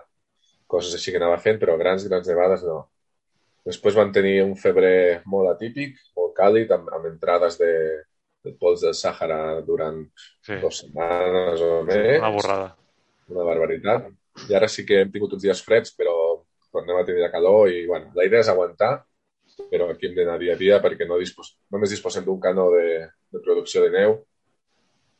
coses 0.68 1.00
així 1.00 1.16
que 1.16 1.24
anava 1.24 1.40
fent, 1.48 1.64
però 1.64 1.80
grans, 1.80 2.12
grans 2.12 2.28
nevades 2.36 2.68
no. 2.68 2.82
Després 3.68 3.98
van 3.98 4.12
tenir 4.16 4.40
un 4.44 4.56
febrer 4.58 5.22
molt 5.30 5.52
atípic, 5.52 5.98
molt 6.18 6.34
càlid, 6.38 6.72
amb, 6.72 6.88
amb 6.96 7.10
entrades 7.12 7.58
de, 7.60 7.72
de 8.46 8.54
pols 8.60 8.82
del 8.86 8.96
Sàhara 8.96 9.60
durant 9.68 10.06
Sí. 10.46 10.56
dues 10.62 10.80
setmanes 10.84 11.62
o 11.62 11.84
més. 11.84 12.20
Una 12.20 12.32
borrada. 12.34 12.70
Una 13.30 13.44
barbaritat. 13.46 14.08
I 14.50 14.56
ara 14.56 14.70
sí 14.72 14.86
que 14.88 15.02
hem 15.04 15.12
tingut 15.12 15.34
uns 15.36 15.44
dies 15.44 15.62
freds, 15.66 15.92
però 15.98 16.16
tornem 16.72 16.98
a 16.98 17.06
tenir 17.06 17.30
calor 17.34 17.70
i, 17.70 17.86
bueno, 17.90 18.12
la 18.16 18.26
idea 18.26 18.40
és 18.46 18.50
aguantar, 18.50 19.04
però 19.70 19.90
aquí 19.92 20.08
hem 20.08 20.16
d'anar 20.16 20.38
dia 20.40 20.54
a 20.54 20.58
dia 20.58 20.78
perquè 20.82 21.06
no 21.08 21.18
dispos 21.20 21.58
només 21.74 21.90
disposem 21.92 22.24
d'un 22.24 22.40
canó 22.40 22.70
de, 22.72 23.10
de 23.34 23.42
producció 23.44 23.82
de 23.84 23.90
neu 23.92 24.14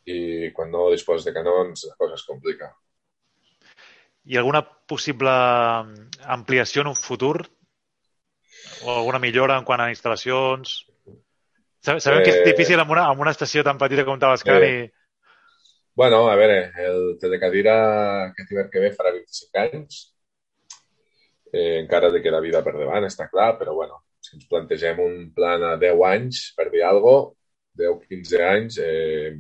i 0.06 0.52
quan 0.56 0.72
no 0.72 0.90
disposes 0.94 1.26
de 1.26 1.34
canons 1.36 1.84
la 1.90 1.96
cosa 1.98 2.16
es 2.16 2.24
complica. 2.24 2.70
I 4.30 4.38
alguna 4.38 4.62
possible 4.64 5.30
ampliació 6.26 6.86
en 6.86 6.94
un 6.94 6.96
futur? 6.96 7.50
O 8.86 8.94
alguna 9.00 9.20
millora 9.20 9.58
en 9.60 9.66
quant 9.68 9.82
a 9.84 9.90
instal·lacions? 9.92 10.76
Sa- 11.84 12.00
Sabem 12.00 12.24
que 12.24 12.32
és 12.32 12.40
Eh, 12.42 12.46
difícil 12.52 12.80
amb 12.80 12.92
una, 12.92 13.06
amb 13.12 13.22
una 13.24 13.32
estació 13.36 13.64
tan 13.64 13.78
petita 13.78 14.06
com 14.08 14.20
Tabascan 14.20 14.64
eh, 14.64 14.70
i... 14.86 14.90
Bueno, 16.00 16.30
a 16.32 16.36
veure, 16.40 16.72
el 16.86 17.18
telecadira 17.20 17.74
aquest 18.30 18.52
hivern 18.54 18.70
que 18.72 18.80
ve 18.84 18.92
farà 18.96 19.12
25 19.16 19.60
anys. 19.66 19.98
Eh, 21.52 21.80
encara 21.82 22.12
li 22.14 22.22
queda 22.24 22.40
vida 22.44 22.62
per 22.64 22.76
davant, 22.78 23.04
està 23.08 23.26
clar, 23.32 23.56
però 23.60 23.74
bueno, 23.76 23.98
si 24.22 24.36
ens 24.38 24.46
plantegem 24.48 25.00
un 25.04 25.16
plan 25.36 25.64
a 25.66 25.74
10 25.82 26.04
anys, 26.12 26.44
per 26.56 26.70
dir 26.72 26.84
alguna 26.86 27.26
cosa, 27.26 27.36
10-15 27.80 28.42
anys, 28.46 28.78
eh, 28.84 29.34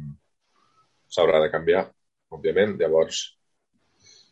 s'haurà 1.11 1.39
de 1.43 1.51
canviar, 1.53 1.85
òbviament. 2.33 2.75
Llavors, 2.79 3.21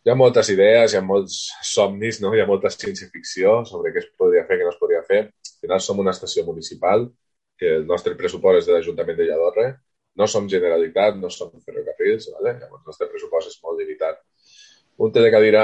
hi 0.06 0.10
ha 0.12 0.16
moltes 0.16 0.50
idees, 0.54 0.94
hi 0.94 0.98
ha 1.00 1.04
molts 1.06 1.38
somnis, 1.70 2.20
no? 2.24 2.34
hi 2.36 2.42
ha 2.42 2.48
molta 2.50 2.72
ciència-ficció 2.74 3.62
sobre 3.68 3.92
què 3.94 4.04
es 4.04 4.10
podria 4.18 4.46
fer, 4.48 4.58
què 4.62 4.68
no 4.68 4.74
es 4.74 4.77
fer. 5.08 5.22
Al 5.28 5.60
final 5.66 5.84
som 5.84 6.00
una 6.04 6.14
estació 6.16 6.46
municipal, 6.46 7.08
que 7.58 7.76
el 7.80 7.86
nostre 7.90 8.16
pressupost 8.20 8.62
és 8.62 8.70
de 8.70 8.76
l'Ajuntament 8.76 9.18
de 9.18 9.28
Lladorre, 9.30 9.68
no 10.18 10.28
som 10.28 10.50
Generalitat, 10.50 11.18
no 11.22 11.30
som 11.30 11.52
ferrocarrils, 11.62 12.30
¿vale? 12.34 12.58
el 12.66 12.82
nostre 12.86 13.08
pressupost 13.12 13.52
és 13.52 13.60
molt 13.64 13.80
limitat. 13.82 14.22
Un 15.06 15.12
telecadira 15.14 15.64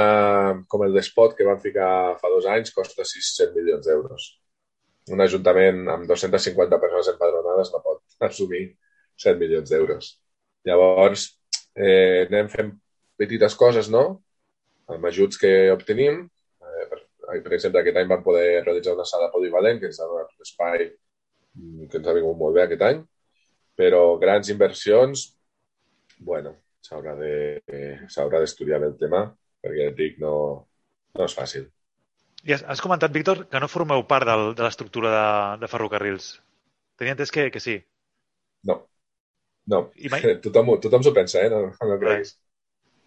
com 0.70 0.84
el 0.86 0.94
d'Espot 0.94 1.34
que 1.38 1.46
van 1.48 1.62
ficar 1.62 1.90
fa 2.22 2.30
dos 2.30 2.46
anys 2.46 2.74
costa 2.74 3.06
600 3.06 3.56
milions 3.56 3.88
d'euros. 3.88 4.28
Un 5.14 5.24
ajuntament 5.26 5.88
amb 5.90 6.06
250 6.10 6.80
persones 6.84 7.10
empadronades 7.16 7.74
no 7.74 7.82
pot 7.86 8.04
assumir 8.30 8.68
7 9.24 9.40
milions 9.42 9.74
d'euros. 9.74 10.12
Llavors, 10.70 11.26
eh, 11.76 12.28
anem 12.28 12.50
fent 12.54 12.72
petites 13.20 13.58
coses, 13.58 13.90
no? 13.90 14.06
Amb 14.94 15.10
ajuts 15.10 15.42
que 15.42 15.54
obtenim. 15.74 16.28
Per, 17.42 17.56
exemple, 17.58 17.82
aquest 17.82 17.98
any 17.98 18.12
vam 18.12 18.22
poder 18.26 18.62
realitzar 18.66 18.94
una 18.94 19.08
sala 19.10 19.32
polivalent 19.34 19.80
que 19.82 19.90
ens 19.90 20.00
ha 20.00 20.10
donat 20.10 20.30
un 20.30 20.46
espai 20.46 20.86
mm, 20.86 21.90
que 21.90 21.98
ens 22.00 22.08
ha 22.08 22.16
vingut 22.20 22.38
molt 22.38 22.60
bé 22.60 22.68
aquest 22.68 22.86
any 22.92 23.02
però 23.78 24.18
grans 24.22 24.50
inversions, 24.54 25.26
bueno, 26.20 26.56
s'haurà 26.84 27.16
de, 27.18 27.34
d'estudiar 28.06 28.80
bé 28.82 28.92
el 28.92 28.98
tema, 29.00 29.26
perquè 29.64 29.90
et 29.90 29.98
dic, 29.98 30.20
no, 30.22 30.34
no 31.18 31.28
és 31.28 31.36
fàcil. 31.38 31.68
I 32.44 32.54
has, 32.56 32.64
has 32.68 32.84
comentat, 32.84 33.14
Víctor, 33.16 33.46
que 33.50 33.62
no 33.62 33.72
formeu 33.72 34.04
part 34.08 34.28
del, 34.28 34.52
de 34.58 34.66
l'estructura 34.66 35.12
de, 35.14 35.28
de 35.64 35.70
ferrocarrils. 35.72 36.34
Tenia 37.00 37.16
entès 37.16 37.32
que, 37.34 37.48
que 37.52 37.62
sí. 37.64 37.78
No, 38.68 38.82
no. 39.72 39.86
I 39.96 40.12
mai- 40.12 40.26
Tothom, 40.44 40.76
tothom 40.84 41.06
s'ho 41.06 41.16
pensa, 41.16 41.42
eh? 41.42 41.52
No, 41.54 41.70
no 41.72 42.00
creguis. 42.02 42.36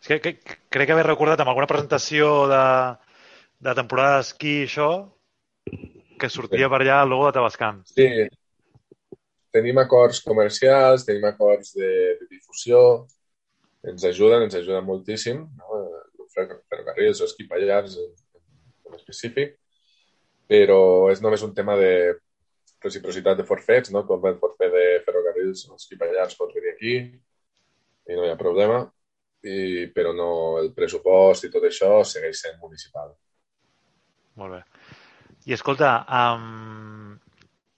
És 0.02 0.08
que, 0.08 0.18
que, 0.24 0.56
crec 0.72 0.90
haver 0.92 1.06
recordat 1.06 1.40
amb 1.42 1.52
alguna 1.52 1.68
presentació 1.68 2.46
de, 2.50 2.62
de 3.66 3.74
temporada 3.74 4.20
d'esquí 4.20 4.52
i 4.60 4.64
això, 4.66 4.90
que 6.20 6.30
sortia 6.32 6.70
per 6.72 6.80
allà 6.82 7.02
el 7.02 7.12
logo 7.12 7.26
de 7.26 7.34
Tabascan. 7.36 7.82
Sí, 7.90 8.06
tenim 9.56 9.80
acords 9.82 10.20
comercials, 10.24 11.04
tenim 11.08 11.26
acords 11.28 11.74
de, 11.76 11.90
de 12.20 12.28
difusió, 12.30 12.80
ens 13.86 14.04
ajuden, 14.04 14.46
ens 14.46 14.56
ajuden 14.58 14.86
moltíssim, 14.86 15.42
no? 15.58 15.82
ferrocarrils 16.36 17.22
o 17.22 17.28
esquí 17.28 17.46
Pallars 17.48 17.96
en, 18.02 18.10
en 18.88 18.96
específic, 18.98 19.54
però 20.50 20.80
és 21.12 21.22
només 21.24 21.42
un 21.46 21.54
tema 21.56 21.76
de 21.80 21.92
reciprocitat 22.84 23.38
de 23.38 23.46
forfets, 23.48 23.90
no? 23.94 24.04
Com 24.08 24.26
el 24.28 24.36
forfet 24.42 24.74
de 24.74 24.84
ferrocarrils 25.06 25.64
o 25.70 25.78
esquí 25.78 25.96
Pallars 26.00 26.36
pot 26.38 26.52
venir 26.54 26.74
aquí 26.74 26.96
i 27.00 28.18
no 28.18 28.26
hi 28.26 28.32
ha 28.32 28.38
problema, 28.38 28.84
i, 29.46 29.86
però 29.94 30.12
no 30.14 30.28
el 30.60 30.74
pressupost 30.76 31.46
i 31.46 31.52
tot 31.54 31.64
això 31.66 32.02
segueix 32.04 32.44
sent 32.44 32.60
municipal. 32.60 33.14
Molt 34.40 34.56
bé. 34.56 34.62
I 35.46 35.54
escolta, 35.56 35.90
um, 36.06 37.14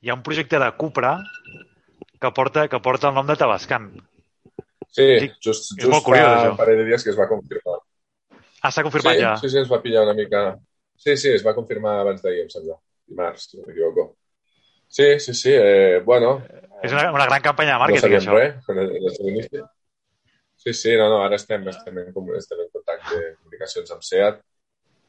hi 0.02 0.10
ha 0.10 0.16
un 0.16 0.24
projecte 0.26 0.60
de 0.60 0.68
Cupra 0.80 1.16
que 2.18 2.30
porta, 2.34 2.66
que 2.68 2.80
porta 2.82 3.10
el 3.10 3.18
nom 3.18 3.26
de 3.28 3.36
Tabascan. 3.38 3.90
Sí, 4.88 5.06
just, 5.44 5.74
just 5.76 5.90
molt 5.92 6.06
curiós, 6.06 6.26
fa 6.26 6.38
això. 6.40 6.52
un 6.54 6.58
parell 6.58 6.80
de 6.80 6.86
dies 6.88 7.04
que 7.04 7.12
es 7.12 7.18
va 7.18 7.28
confirmar. 7.30 7.76
Ah, 8.62 8.72
s'ha 8.74 8.82
confirmat 8.82 9.14
sí, 9.14 9.22
ja. 9.22 9.34
Sí, 9.38 9.50
sí, 9.52 9.60
ens 9.60 9.70
va 9.70 9.82
pillar 9.84 10.06
una 10.08 10.16
mica... 10.18 10.46
Sí, 10.98 11.14
sí, 11.20 11.30
es 11.30 11.44
va 11.46 11.54
confirmar 11.54 12.00
abans 12.00 12.24
d'ahir, 12.24 12.46
em 12.46 12.48
sembla. 12.50 12.78
Dimarts, 13.06 13.44
si 13.52 13.60
no 13.60 13.68
m'equivoco. 13.68 14.08
Sí, 14.88 15.20
sí, 15.20 15.34
sí. 15.36 15.52
Eh, 15.54 16.00
bueno, 16.04 16.40
És 16.82 16.92
una, 16.94 17.12
una 17.12 17.26
gran 17.26 17.42
campanya 17.42 17.74
de 17.74 17.78
no 17.78 17.84
màrqueting, 17.84 18.20
sabíem 18.20 18.24
això. 18.24 19.52
res. 19.52 19.64
Sí, 20.58 20.74
sí, 20.74 20.96
no, 20.98 21.06
no, 21.12 21.22
ara 21.22 21.38
estem, 21.38 21.66
estem, 21.70 21.98
en, 22.02 22.08
estem 22.38 22.60
en 22.64 22.70
contacte 22.74 23.14
de 23.14 23.28
comunicacions 23.36 23.92
amb 23.94 24.02
SEAT 24.02 24.40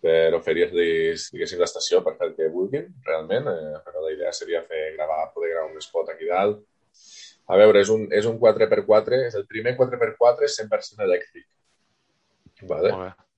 per 0.04 0.34
oferir-los, 0.38 1.30
diguéssim, 1.34 1.60
l'estació 1.60 2.02
per 2.06 2.16
fer 2.18 2.30
el 2.30 2.36
que 2.38 2.50
vulguin, 2.54 2.90
realment. 3.06 3.50
Eh, 3.52 3.80
però 3.86 4.04
la 4.04 4.14
idea 4.16 4.34
seria 4.36 4.64
fer 4.68 4.94
gravar, 4.96 5.30
poder 5.36 5.54
gravar 5.54 5.72
un 5.74 5.82
spot 5.84 6.14
aquí 6.14 6.30
dalt. 6.30 6.62
A 7.50 7.58
veure, 7.58 7.82
és 7.82 7.90
un, 7.90 8.06
és 8.14 8.28
un 8.30 8.38
4x4, 8.40 9.24
és 9.28 9.40
el 9.40 9.48
primer 9.50 9.74
4x4 9.80 10.52
100% 10.56 11.06
elèctric. 11.08 11.48
Vale? 12.70 12.94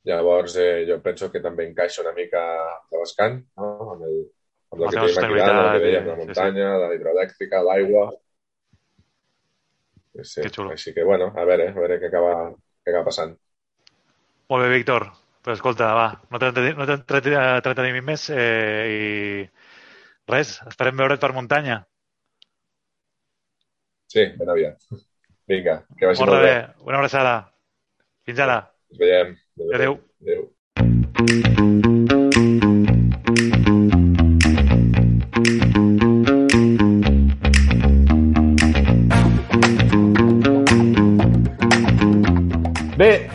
Llavors, 0.09 0.55
eh, 0.57 0.83
jo 0.89 0.97
penso 1.01 1.29
que 1.31 1.41
també 1.41 1.67
encaixa 1.69 2.01
una 2.01 2.13
mica 2.17 2.41
Tabascan, 2.89 3.37
no? 3.57 3.69
amb, 3.93 4.03
el, 4.07 4.17
amb 4.73 4.81
el 4.81 4.87
La 4.87 4.91
que 4.91 4.97
tenim 4.97 5.21
aquí 5.21 5.39
dalt, 5.39 5.61
el 5.61 5.71
que 5.75 5.85
dèiem, 5.85 6.09
la 6.09 6.17
muntanya, 6.19 6.73
la 6.81 6.91
hidroelèctrica, 6.97 7.63
l'aigua... 7.67 8.09
Sí, 10.11 10.25
sí. 10.27 10.41
Que 10.43 10.51
xulo. 10.51 10.73
Així 10.75 10.91
que, 10.97 11.05
bueno, 11.07 11.29
a 11.31 11.45
veure, 11.47 11.69
a 11.71 11.77
veure 11.77 12.01
què 12.01 12.09
acaba, 12.09 12.33
què 12.83 12.91
acaba 12.91 13.07
passant. 13.07 13.37
Molt 14.51 14.65
bé, 14.65 14.73
Víctor. 14.73 15.07
Pues 15.41 15.57
escolta, 15.57 15.87
va, 15.97 16.07
no 16.29 16.37
t'entretenim 16.37 16.77
no 16.77 16.85
t'entretenim 16.85 17.97
més 18.05 18.27
eh, 18.29 18.83
i 18.93 20.31
res, 20.31 20.59
esperem 20.69 20.99
veure't 21.01 21.21
per 21.23 21.31
muntanya. 21.33 21.79
Sí, 24.11 24.27
ben 24.37 24.51
aviat. 24.53 24.77
Vinga, 25.49 25.79
que 25.97 26.05
vagi 26.11 26.21
Molt 26.21 26.35
molt 26.35 26.45
bé, 26.45 26.53
bé. 26.53 26.85
una 26.85 26.99
abraçada. 27.01 27.33
Fins 28.27 28.43
ara. 28.45 28.59
Ens 28.91 29.01
veiem. 29.01 29.33
Adéu. 29.73 29.97
Adéu. 30.21 30.45
Bé, 31.25 32.00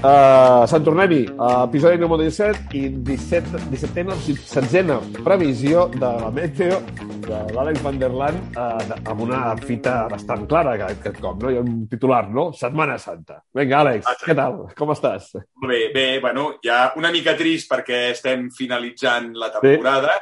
uh, 0.06 0.64
Sant 0.70 0.84
Tornem-hi, 0.86 1.24
uh, 1.34 1.64
episodi 1.66 1.98
número 2.00 2.22
17 2.22 2.74
i 2.78 2.82
17, 2.90 3.60
17 3.72 4.12
o 4.12 4.16
16 4.26 5.22
previsió 5.26 5.86
de 5.92 6.10
la 6.22 6.30
meteo 6.34 6.78
de 7.26 7.40
l'Àlex 7.56 7.82
Van 7.84 7.98
der 7.98 8.12
Land 8.14 8.56
uh, 8.56 8.98
amb 9.10 9.24
una 9.26 9.40
fita 9.58 9.96
bastant 10.12 10.46
clara 10.50 10.76
aquest, 10.76 11.00
aquest 11.02 11.18
cop, 11.22 11.40
no? 11.42 11.50
Hi 11.50 11.58
ha 11.58 11.64
un 11.64 11.82
titular, 11.90 12.22
no? 12.30 12.48
Setmana 12.54 12.98
Santa. 13.02 13.40
Vinga, 13.56 13.82
Àlex, 13.82 14.06
Ah, 14.06 14.14
sí. 14.20 14.28
què 14.30 14.36
tal? 14.38 14.60
Com 14.78 14.92
estàs? 14.94 15.32
Bé, 15.66 15.80
bé, 15.94 16.06
bueno, 16.22 16.52
ja 16.64 16.92
una 17.00 17.10
mica 17.14 17.34
trist 17.38 17.70
perquè 17.72 18.10
estem 18.14 18.48
finalitzant 18.54 19.32
la 19.34 19.50
temporada 19.58 20.16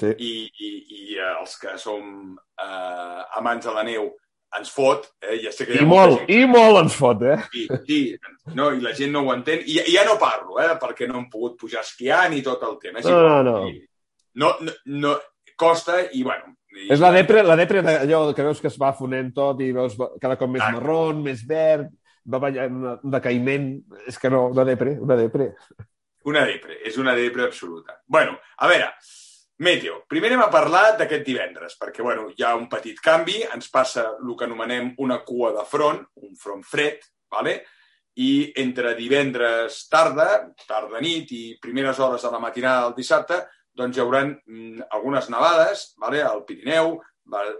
Sí. 0.00 0.06
i, 0.22 0.34
i, 0.64 0.68
i 0.96 1.16
eh, 1.18 1.32
els 1.42 1.56
que 1.60 1.72
som 1.76 2.04
eh, 2.32 3.22
amants 3.36 3.66
de 3.66 3.72
la 3.74 3.82
neu 3.84 4.06
ens 4.58 4.70
fot, 4.74 5.04
eh? 5.22 5.36
ja 5.44 5.52
sé 5.54 5.66
que 5.66 5.76
hi 5.76 5.82
I 5.84 5.86
molt, 5.86 6.24
gent 6.24 6.30
i 6.34 6.46
molt 6.50 6.80
ens 6.82 6.94
fot, 6.98 7.22
eh? 7.22 7.36
Sí, 7.52 7.66
sí, 7.86 7.98
no, 8.56 8.70
i 8.74 8.80
la 8.82 8.92
gent 8.96 9.12
no 9.14 9.22
ho 9.26 9.34
entén. 9.34 9.62
I, 9.66 9.76
i 9.86 9.94
ja 9.94 10.02
no 10.08 10.16
parlo, 10.18 10.58
eh, 10.62 10.72
perquè 10.80 11.06
no 11.08 11.20
hem 11.20 11.28
pogut 11.30 11.54
pujar 11.60 11.84
esquiant 11.84 12.34
i 12.34 12.42
tot 12.42 12.62
el 12.66 12.78
tema. 12.82 13.04
No, 13.06 13.20
no, 13.22 13.42
no. 13.46 13.54
I 13.68 13.78
no, 14.40 14.54
no, 14.60 14.74
no. 15.04 15.14
Costa 15.60 16.00
i, 16.16 16.22
bueno... 16.24 16.56
I, 16.70 16.86
És 16.94 17.00
la 17.02 17.10
depre, 17.12 17.42
la 17.44 17.56
depre 17.58 17.82
d'allò 17.82 18.20
que 18.32 18.44
veus 18.46 18.60
que 18.62 18.68
es 18.70 18.76
va 18.80 18.92
fonent 18.96 19.32
tot 19.36 19.58
i 19.60 19.72
veus 19.74 19.96
cada 20.22 20.36
cop 20.38 20.48
més 20.48 20.62
Ah. 20.62 20.70
marrón, 20.72 21.18
més 21.24 21.42
verd, 21.46 21.88
va 22.30 22.38
ballant 22.38 22.76
un 23.02 23.10
decaïment. 23.12 23.66
És 24.06 24.18
que 24.18 24.30
no, 24.30 24.46
una 24.54 24.64
depre, 24.64 24.94
una 25.02 25.16
depre. 25.18 25.50
Una 26.30 26.44
depre, 26.46 26.78
és 26.86 26.96
una 27.00 27.14
depre 27.18 27.44
absoluta. 27.48 27.98
bueno, 28.06 28.38
a 28.58 28.68
veure, 28.70 28.90
Meteo. 29.60 29.98
Primer 30.08 30.30
anem 30.30 30.46
a 30.46 30.52
parlar 30.52 30.94
d'aquest 30.96 31.26
divendres, 31.26 31.74
perquè 31.76 32.00
bueno, 32.00 32.30
hi 32.32 32.44
ha 32.46 32.54
un 32.56 32.64
petit 32.72 32.96
canvi, 33.04 33.42
ens 33.44 33.68
passa 33.68 34.06
el 34.14 34.32
que 34.32 34.46
anomenem 34.46 34.94
una 35.04 35.18
cua 35.26 35.50
de 35.52 35.64
front, 35.68 36.00
un 36.24 36.32
front 36.40 36.64
fred, 36.64 37.04
vale? 37.28 37.60
i 38.20 38.50
entre 38.58 38.94
divendres 38.98 39.84
tarda, 39.92 40.26
tarda 40.66 40.98
nit 41.00 41.30
i 41.36 41.42
primeres 41.62 42.00
hores 42.00 42.24
de 42.24 42.32
la 42.32 42.40
matinada 42.42 42.88
del 42.88 42.96
dissabte, 42.96 43.38
doncs 43.76 43.96
hi 43.96 44.02
haurà 44.02 44.24
mm, 44.24 44.88
algunes 44.96 45.28
nevades 45.30 45.84
vale? 46.00 46.24
al 46.24 46.42
Pirineu. 46.48 46.96
Val? 47.30 47.52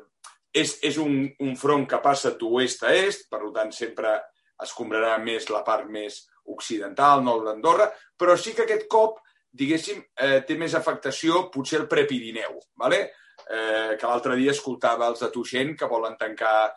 És, 0.50 0.78
és 0.82 0.96
un, 0.98 1.22
un 1.44 1.54
front 1.56 1.84
que 1.86 2.00
passa 2.02 2.32
d'oest 2.40 2.82
a 2.88 2.96
est, 2.96 3.28
per 3.30 3.44
tant 3.54 3.70
sempre 3.76 4.16
escombrarà 4.60 5.18
més 5.22 5.52
la 5.52 5.60
part 5.68 5.84
més 5.88 6.24
occidental, 6.50 7.22
nord 7.22 7.46
d'Andorra, 7.46 7.92
però 8.18 8.34
sí 8.40 8.56
que 8.56 8.64
aquest 8.64 8.88
cop 8.90 9.20
diguéssim, 9.52 10.02
eh, 10.16 10.40
té 10.46 10.56
més 10.56 10.74
afectació 10.74 11.50
potser 11.50 11.80
el 11.80 11.88
Prepirineu, 11.88 12.58
¿vale? 12.76 13.12
eh, 13.50 13.96
que 13.98 14.06
l'altre 14.06 14.36
dia 14.36 14.52
escoltava 14.52 15.08
els 15.08 15.20
de 15.20 15.30
Tuixent 15.30 15.76
que 15.76 15.88
volen 15.90 16.16
tancar, 16.16 16.72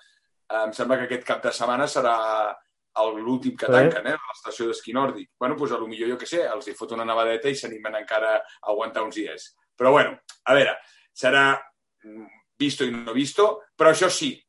eh, 0.50 0.64
em 0.64 0.72
sembla 0.74 0.98
que 0.98 1.04
aquest 1.10 1.26
cap 1.28 1.44
de 1.44 1.52
setmana 1.52 1.86
serà 1.86 2.56
el- 3.02 3.20
l'últim 3.22 3.56
que 3.58 3.68
tanquen, 3.68 4.08
eh, 4.08 4.14
a 4.14 4.32
l'estació 4.32 4.68
d'esquí 4.68 4.94
nòrdic. 4.94 5.32
Bueno, 5.40 5.56
doncs 5.56 5.72
potser 5.72 6.10
jo 6.10 6.18
que 6.18 6.26
sé, 6.26 6.44
els 6.48 6.68
hi 6.68 6.74
fot 6.74 6.92
una 6.92 7.06
nevadeta 7.06 7.50
i 7.50 7.56
s'animen 7.56 7.96
encara 7.96 8.36
a 8.38 8.72
aguantar 8.72 9.04
uns 9.04 9.16
dies. 9.16 9.56
Però 9.76 9.92
bueno, 9.92 10.20
a 10.46 10.54
veure, 10.54 10.78
serà 11.14 11.60
mm, 12.04 12.26
visto 12.58 12.84
i 12.86 12.92
no 12.92 13.14
visto, 13.14 13.64
però 13.76 13.90
això 13.92 14.10
sí, 14.10 14.40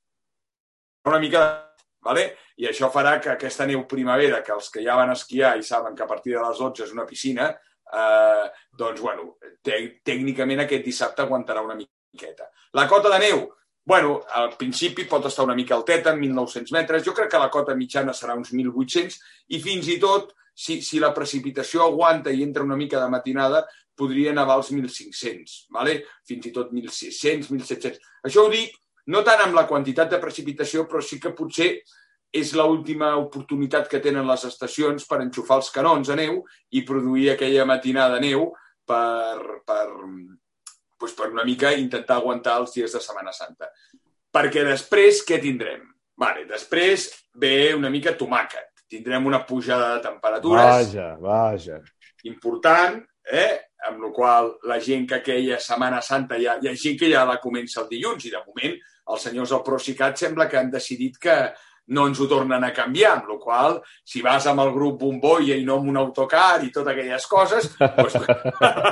una 1.05 1.19
mica 1.19 1.75
¿vale? 2.01 2.37
i 2.57 2.67
això 2.67 2.91
farà 2.93 3.19
que 3.21 3.31
aquesta 3.31 3.67
neu 3.67 3.87
primavera, 3.89 4.43
que 4.43 4.53
els 4.53 4.71
que 4.71 4.83
ja 4.85 4.95
van 4.97 5.11
esquiar 5.11 5.57
i 5.59 5.63
saben 5.63 5.95
que 5.95 6.03
a 6.03 6.07
partir 6.07 6.35
de 6.35 6.43
les 6.43 6.59
12 6.59 6.85
és 6.85 6.93
una 6.93 7.07
piscina, 7.07 7.49
eh, 7.92 8.47
doncs, 8.77 9.01
bueno, 9.01 9.35
tècnicament 9.64 10.64
aquest 10.64 10.85
dissabte 10.85 11.25
aguantarà 11.25 11.62
una 11.64 11.77
miqueta. 11.79 12.49
La 12.75 12.87
cota 12.90 13.12
de 13.12 13.20
neu, 13.23 13.44
bueno, 13.85 14.23
al 14.33 14.55
principi 14.57 15.05
pot 15.05 15.27
estar 15.29 15.44
una 15.44 15.55
mica 15.55 15.77
alteta, 15.77 16.14
1.900 16.16 16.73
metres. 16.73 17.05
Jo 17.05 17.12
crec 17.12 17.31
que 17.31 17.42
la 17.42 17.51
cota 17.53 17.77
mitjana 17.77 18.14
serà 18.16 18.37
uns 18.38 18.53
1.800 18.53 19.18
i 19.53 19.61
fins 19.61 19.90
i 19.92 19.99
tot, 20.01 20.33
si, 20.55 20.81
si 20.87 21.01
la 21.03 21.12
precipitació 21.12 21.85
aguanta 21.85 22.33
i 22.33 22.42
entra 22.42 22.64
una 22.64 22.79
mica 22.79 23.01
de 23.03 23.11
matinada, 23.11 23.64
podria 23.94 24.33
nevar 24.35 24.57
als 24.59 24.73
1.500, 24.73 25.66
¿vale? 25.70 26.01
fins 26.27 26.49
i 26.49 26.53
tot 26.55 26.73
1.600, 26.73 27.51
1.700. 27.53 28.01
Això 28.27 28.47
ho 28.47 28.51
dic 28.51 28.75
no 29.12 29.20
tant 29.23 29.42
amb 29.44 29.55
la 29.59 29.66
quantitat 29.68 30.11
de 30.11 30.20
precipitació, 30.23 30.87
però 30.88 31.03
sí 31.05 31.20
que 31.20 31.35
potser 31.37 31.68
és 32.35 32.51
l'última 32.59 33.12
oportunitat 33.20 33.87
que 33.90 34.01
tenen 34.03 34.27
les 34.27 34.44
estacions 34.49 35.07
per 35.07 35.20
enxufar 35.23 35.61
els 35.61 35.70
canons 35.75 36.11
a 36.11 36.16
neu 36.18 36.40
i 36.75 36.83
produir 36.87 37.31
aquella 37.33 37.66
matinada 37.68 38.18
de 38.18 38.27
neu 38.27 38.49
per, 38.87 39.61
per, 39.66 39.85
doncs 40.99 41.14
per 41.14 41.31
una 41.31 41.44
mica 41.47 41.73
intentar 41.79 42.18
aguantar 42.18 42.59
els 42.62 42.75
dies 42.75 42.94
de 42.97 43.03
Setmana 43.03 43.33
Santa. 43.33 43.70
Perquè 44.35 44.64
després 44.66 45.23
què 45.27 45.38
tindrem? 45.42 45.85
Vale, 46.18 46.42
després 46.51 47.07
ve 47.38 47.75
una 47.75 47.90
mica 47.90 48.16
tomàquet. 48.18 48.70
Tindrem 48.90 49.27
una 49.27 49.44
pujada 49.47 49.94
de 49.94 50.03
temperatures 50.05 50.64
Vaja, 50.64 51.07
vaja. 51.23 51.79
important, 52.31 52.99
eh? 53.31 53.70
amb 53.85 54.01
la 54.01 54.11
qual 54.16 54.51
la 54.64 54.79
gent 54.81 55.07
que 55.07 55.18
aquella 55.20 55.59
Setmana 55.61 56.01
Santa 56.03 56.38
ja, 56.40 56.57
hi 56.61 56.70
ha 56.70 56.75
gent 56.75 56.99
que 56.99 57.11
ja 57.11 57.25
la 57.29 57.38
comença 57.42 57.83
el 57.83 57.88
dilluns 57.90 58.25
i 58.25 58.33
de 58.33 58.40
moment 58.47 58.77
els 59.12 59.27
senyors 59.29 59.53
del 59.53 59.62
Procicat 59.66 60.16
sembla 60.20 60.47
que 60.49 60.57
han 60.57 60.70
decidit 60.73 61.18
que 61.20 61.35
no 61.88 62.07
ens 62.09 62.20
ho 62.20 62.27
tornen 62.31 62.64
a 62.64 62.73
canviar, 62.73 63.18
amb 63.18 63.29
la 63.29 63.37
qual 63.42 63.75
si 64.05 64.23
vas 64.25 64.47
amb 64.49 64.61
el 64.64 64.70
grup 64.73 64.99
Bomboia 65.03 65.57
i 65.61 65.64
no 65.66 65.77
amb 65.81 65.90
un 65.92 65.99
autocar 66.01 66.62
i 66.64 66.70
totes 66.73 66.92
aquelles 66.94 67.27
coses, 67.29 67.70
doncs, 67.79 68.14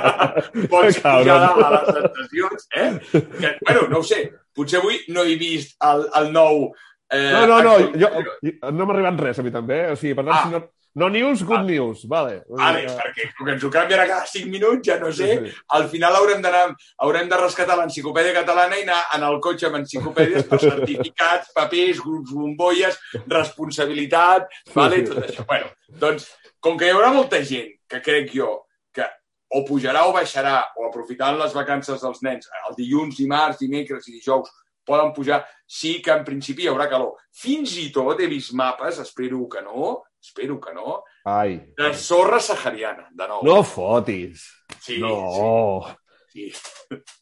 pots 0.71 0.99
pujar 1.01 1.37
a 1.49 1.69
les 1.73 1.91
estacions, 2.03 2.67
eh? 2.75 2.89
Que, 3.11 3.53
bueno, 3.65 3.87
no 3.89 3.99
ho 3.99 4.03
sé, 4.07 4.23
potser 4.55 4.79
avui 4.81 4.99
no 5.09 5.23
he 5.25 5.35
vist 5.41 5.77
el, 5.83 6.05
el 6.21 6.31
nou... 6.35 6.67
Eh, 7.13 7.31
No, 7.33 7.45
no, 7.47 7.57
no, 7.61 7.73
actual- 7.77 7.99
jo, 7.99 8.09
jo, 8.41 8.71
no 8.71 8.85
m'ha 8.87 8.93
arribat 8.95 9.19
res 9.21 9.39
a 9.39 9.43
mi 9.45 9.51
també. 9.53 9.83
O 9.91 9.97
sigui, 9.99 10.15
per 10.17 10.23
tant, 10.25 10.33
Ah. 10.37 10.43
si, 10.47 10.53
no, 10.55 10.61
No 10.95 11.09
news, 11.09 11.41
good 11.41 11.65
news. 11.65 12.03
Vale. 12.05 12.43
Vale, 12.49 12.83
perquè 12.85 13.31
com 13.33 13.47
que 13.47 13.55
ens 13.55 13.63
ho 13.65 13.69
canvien 13.73 14.03
a 14.03 14.05
cada 14.05 14.27
5 14.29 14.51
minuts, 14.53 14.85
ja 14.85 14.99
no 15.01 15.09
sé, 15.15 15.29
al 15.73 15.87
final 15.89 16.17
haurem 16.19 16.43
d'anar, 16.43 16.67
haurem 17.01 17.31
de 17.31 17.39
rescatar 17.39 17.79
l'enciclopèdia 17.79 18.35
catalana 18.35 18.77
i 18.77 18.85
anar 18.85 18.99
en 19.17 19.25
el 19.25 19.39
cotxe 19.41 19.71
amb 19.71 19.79
enciclopèdies 19.81 20.45
per 20.51 20.61
certificats, 20.61 21.49
papers, 21.57 22.03
grups 22.05 22.35
bombolles, 22.37 22.99
responsabilitat, 23.25 24.53
vale, 24.75 25.01
tot 25.09 25.23
això. 25.25 25.47
Bueno, 25.49 25.73
doncs, 26.05 26.29
com 26.61 26.77
que 26.77 26.91
hi 26.91 26.93
haurà 26.93 27.09
molta 27.15 27.41
gent 27.41 27.73
que 27.89 28.03
crec 28.05 28.29
jo 28.37 28.53
que 28.93 29.09
o 29.57 29.65
pujarà 29.65 30.05
o 30.05 30.13
baixarà, 30.13 30.59
o 30.77 30.91
aprofitant 30.91 31.41
les 31.41 31.57
vacances 31.57 32.05
dels 32.05 32.21
nens, 32.21 32.53
el 32.67 32.77
dilluns, 32.77 33.17
dimarts, 33.17 33.65
dimecres 33.65 34.05
i 34.09 34.19
dijous, 34.19 34.53
poden 34.85 35.13
pujar, 35.15 35.41
sí 35.65 35.97
que 36.05 36.13
en 36.13 36.25
principi 36.27 36.67
hi 36.67 36.69
haurà 36.69 36.85
calor. 36.91 37.15
Fins 37.33 37.77
i 37.81 37.89
tot 37.95 38.21
he 38.21 38.29
vist 38.29 38.53
mapes, 38.53 39.01
espero 39.01 39.47
que 39.49 39.61
no, 39.65 40.03
espero 40.23 40.59
que 40.61 40.73
no, 40.73 41.01
Ai. 41.25 41.57
de 41.77 41.93
sorra 41.93 42.39
sahariana, 42.39 43.09
de 43.11 43.27
nou. 43.27 43.43
No 43.45 43.61
fotis. 43.63 44.47
sí, 44.79 44.99
no. 45.03 45.85
sí, 46.31 46.49
sí. 46.51 46.73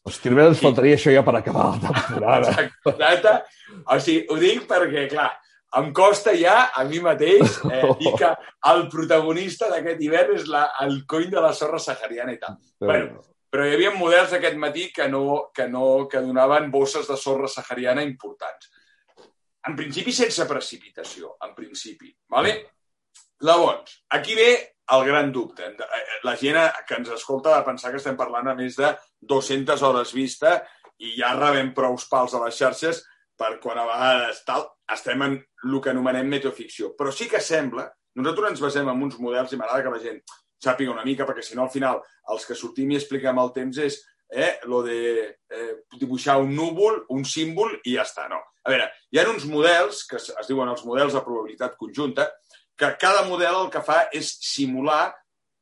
Hòstia, 0.06 0.32
només 0.32 0.52
ens 0.52 0.60
faltaria 0.62 0.96
això 0.98 1.12
ja 1.14 1.22
per 1.26 1.36
acabar 1.38 1.70
la 1.72 1.80
temporada. 1.86 2.52
Exacte. 2.52 3.34
O 3.86 3.98
sigui, 4.00 4.26
ho 4.28 4.38
dic 4.40 4.66
perquè, 4.68 5.06
clar, 5.12 5.30
em 5.80 5.90
costa 5.96 6.34
ja 6.36 6.56
a 6.76 6.84
mi 6.84 7.00
mateix 7.00 7.58
eh, 7.70 7.82
dir 8.00 8.12
que 8.20 8.30
el 8.72 8.86
protagonista 8.92 9.70
d'aquest 9.72 10.02
hivern 10.04 10.34
és 10.36 10.48
la, 10.52 10.66
el 10.84 11.02
cony 11.08 11.30
de 11.32 11.44
la 11.44 11.52
sorra 11.56 11.80
sahariana 11.80 12.34
i 12.34 12.40
tal. 12.42 12.58
Bueno, 12.82 13.22
però 13.52 13.66
hi 13.68 13.74
havia 13.76 13.94
models 13.96 14.34
aquest 14.36 14.58
matí 14.60 14.90
que, 14.92 15.08
no, 15.12 15.52
que, 15.54 15.68
no, 15.68 16.06
que 16.08 16.20
donaven 16.24 16.70
bosses 16.72 17.08
de 17.08 17.16
sorra 17.20 17.48
sahariana 17.52 18.04
importants. 18.04 18.70
En 19.68 19.76
principi, 19.78 20.12
sense 20.12 20.44
precipitació, 20.48 21.36
en 21.46 21.52
principi. 21.54 22.10
Vale? 22.34 22.54
Llavors, 23.42 24.04
aquí 24.10 24.34
ve 24.34 24.50
el 24.92 25.04
gran 25.04 25.32
dubte. 25.32 25.74
La 26.22 26.36
gent 26.36 26.58
que 26.86 26.94
ens 26.94 27.08
escolta 27.10 27.56
de 27.56 27.64
pensar 27.66 27.90
que 27.90 27.98
estem 27.98 28.16
parlant 28.18 28.52
a 28.52 28.54
més 28.54 28.76
de 28.78 28.92
200 29.32 29.82
hores 29.82 30.12
vista 30.14 30.60
i 31.02 31.16
ja 31.16 31.32
rebem 31.34 31.72
prou 31.74 31.96
pals 32.10 32.36
a 32.38 32.42
les 32.44 32.60
xarxes 32.60 33.02
per 33.38 33.56
quan 33.62 33.80
a 33.80 33.88
vegades 33.88 34.44
tal, 34.46 34.68
estem 34.92 35.24
en 35.26 35.34
el 35.40 35.80
que 35.82 35.90
anomenem 35.90 36.30
meteoficció. 36.30 36.92
Però 36.94 37.10
sí 37.10 37.26
que 37.28 37.40
sembla, 37.42 37.88
nosaltres 38.14 38.52
ens 38.52 38.62
basem 38.62 38.88
en 38.92 39.02
uns 39.08 39.18
models 39.18 39.52
i 39.52 39.58
m'agrada 39.58 39.82
que 39.82 39.94
la 39.96 40.02
gent 40.04 40.22
sàpiga 40.62 40.94
una 40.94 41.04
mica, 41.04 41.26
perquè 41.26 41.42
si 41.42 41.58
no 41.58 41.64
al 41.66 41.74
final 41.74 41.98
els 42.30 42.46
que 42.46 42.54
sortim 42.54 42.92
i 42.92 43.00
expliquem 43.00 43.40
el 43.42 43.50
temps 43.56 43.82
és 43.82 43.98
eh, 44.30 44.60
lo 44.70 44.84
de 44.86 45.00
eh, 45.26 45.72
dibuixar 45.98 46.38
un 46.40 46.54
núvol, 46.54 47.02
un 47.10 47.26
símbol 47.26 47.74
i 47.82 47.96
ja 47.96 48.06
està. 48.06 48.28
No. 48.30 48.38
A 48.62 48.70
veure, 48.70 48.86
hi 49.10 49.18
ha 49.18 49.26
uns 49.32 49.48
models, 49.50 50.04
que 50.06 50.20
es 50.22 50.48
diuen 50.48 50.70
els 50.70 50.86
models 50.86 51.18
de 51.18 51.24
probabilitat 51.26 51.74
conjunta, 51.80 52.30
que 52.78 52.94
cada 53.00 53.26
model 53.28 53.64
el 53.64 53.70
que 53.70 53.82
fa 53.84 54.06
és 54.12 54.30
simular, 54.42 55.12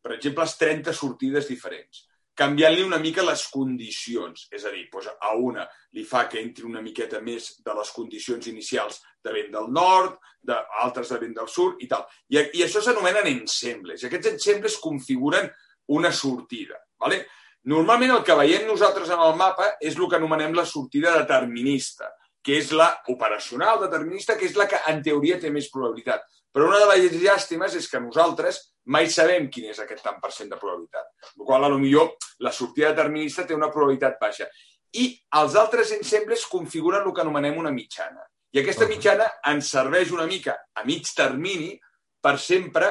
per 0.00 0.14
exemple, 0.16 0.46
30 0.46 0.94
sortides 0.96 1.48
diferents 1.50 2.06
canviant-li 2.40 2.84
una 2.86 3.00
mica 3.02 3.24
les 3.26 3.42
condicions. 3.52 4.46
És 4.54 4.64
a 4.64 4.72
dir, 4.72 4.86
doncs 4.92 5.10
a 5.12 5.32
una 5.36 5.66
li 5.96 6.04
fa 6.08 6.26
que 6.30 6.40
entri 6.40 6.66
una 6.68 6.82
miqueta 6.84 7.20
més 7.24 7.52
de 7.64 7.74
les 7.76 7.90
condicions 7.96 8.46
inicials 8.52 9.00
de 9.24 9.34
vent 9.34 9.50
del 9.52 9.68
nord, 9.74 10.16
d'altres 10.40 11.10
de 11.12 11.18
vent 11.20 11.36
del 11.40 11.50
sud 11.52 11.82
i 11.84 11.90
tal. 11.90 12.06
I, 12.32 12.40
i 12.60 12.64
això 12.64 12.82
s'anomenen 12.84 13.28
ensembles. 13.34 14.02
I 14.02 14.08
aquests 14.08 14.32
ensembles 14.32 14.78
configuren 14.80 15.50
una 15.92 16.12
sortida. 16.12 16.80
¿vale? 17.00 17.26
Normalment 17.68 18.16
el 18.16 18.24
que 18.24 18.38
veiem 18.38 18.64
nosaltres 18.68 19.12
en 19.12 19.20
el 19.20 19.36
mapa 19.36 19.74
és 19.80 19.98
el 19.98 20.08
que 20.08 20.16
anomenem 20.20 20.56
la 20.56 20.64
sortida 20.64 21.12
determinista, 21.18 22.08
que 22.42 22.56
és 22.58 22.72
la 22.72 22.88
operacional 23.12 23.80
determinista, 23.82 24.36
que 24.38 24.48
és 24.48 24.56
la 24.56 24.66
que 24.68 24.80
en 24.90 25.02
teoria 25.04 25.38
té 25.40 25.50
més 25.52 25.68
probabilitat. 25.72 26.24
Però 26.50 26.66
una 26.66 26.80
de 26.82 26.88
les 26.90 27.14
llàstimes 27.20 27.76
és 27.78 27.86
que 27.90 28.00
nosaltres 28.02 28.60
mai 28.90 29.06
sabem 29.12 29.46
quin 29.52 29.68
és 29.70 29.78
aquest 29.82 30.02
tant 30.02 30.18
per 30.22 30.32
cent 30.34 30.50
de 30.50 30.58
probabilitat. 30.58 31.06
El 31.36 31.46
qual, 31.46 31.68
potser, 31.70 32.06
la 32.40 32.52
sortida 32.52 32.90
determinista 32.90 33.46
té 33.46 33.54
una 33.54 33.70
probabilitat 33.70 34.18
baixa. 34.20 34.48
I 34.98 35.12
els 35.38 35.54
altres 35.54 35.92
ensembles 35.94 36.48
configuren 36.50 37.06
el 37.06 37.14
que 37.14 37.22
anomenem 37.22 37.60
una 37.60 37.70
mitjana. 37.70 38.24
I 38.50 38.64
aquesta 38.64 38.88
mitjana 38.90 39.28
ens 39.46 39.70
serveix 39.70 40.10
una 40.10 40.26
mica 40.26 40.56
a 40.74 40.82
mig 40.84 41.06
termini 41.14 41.76
per 42.20 42.34
sempre 42.42 42.88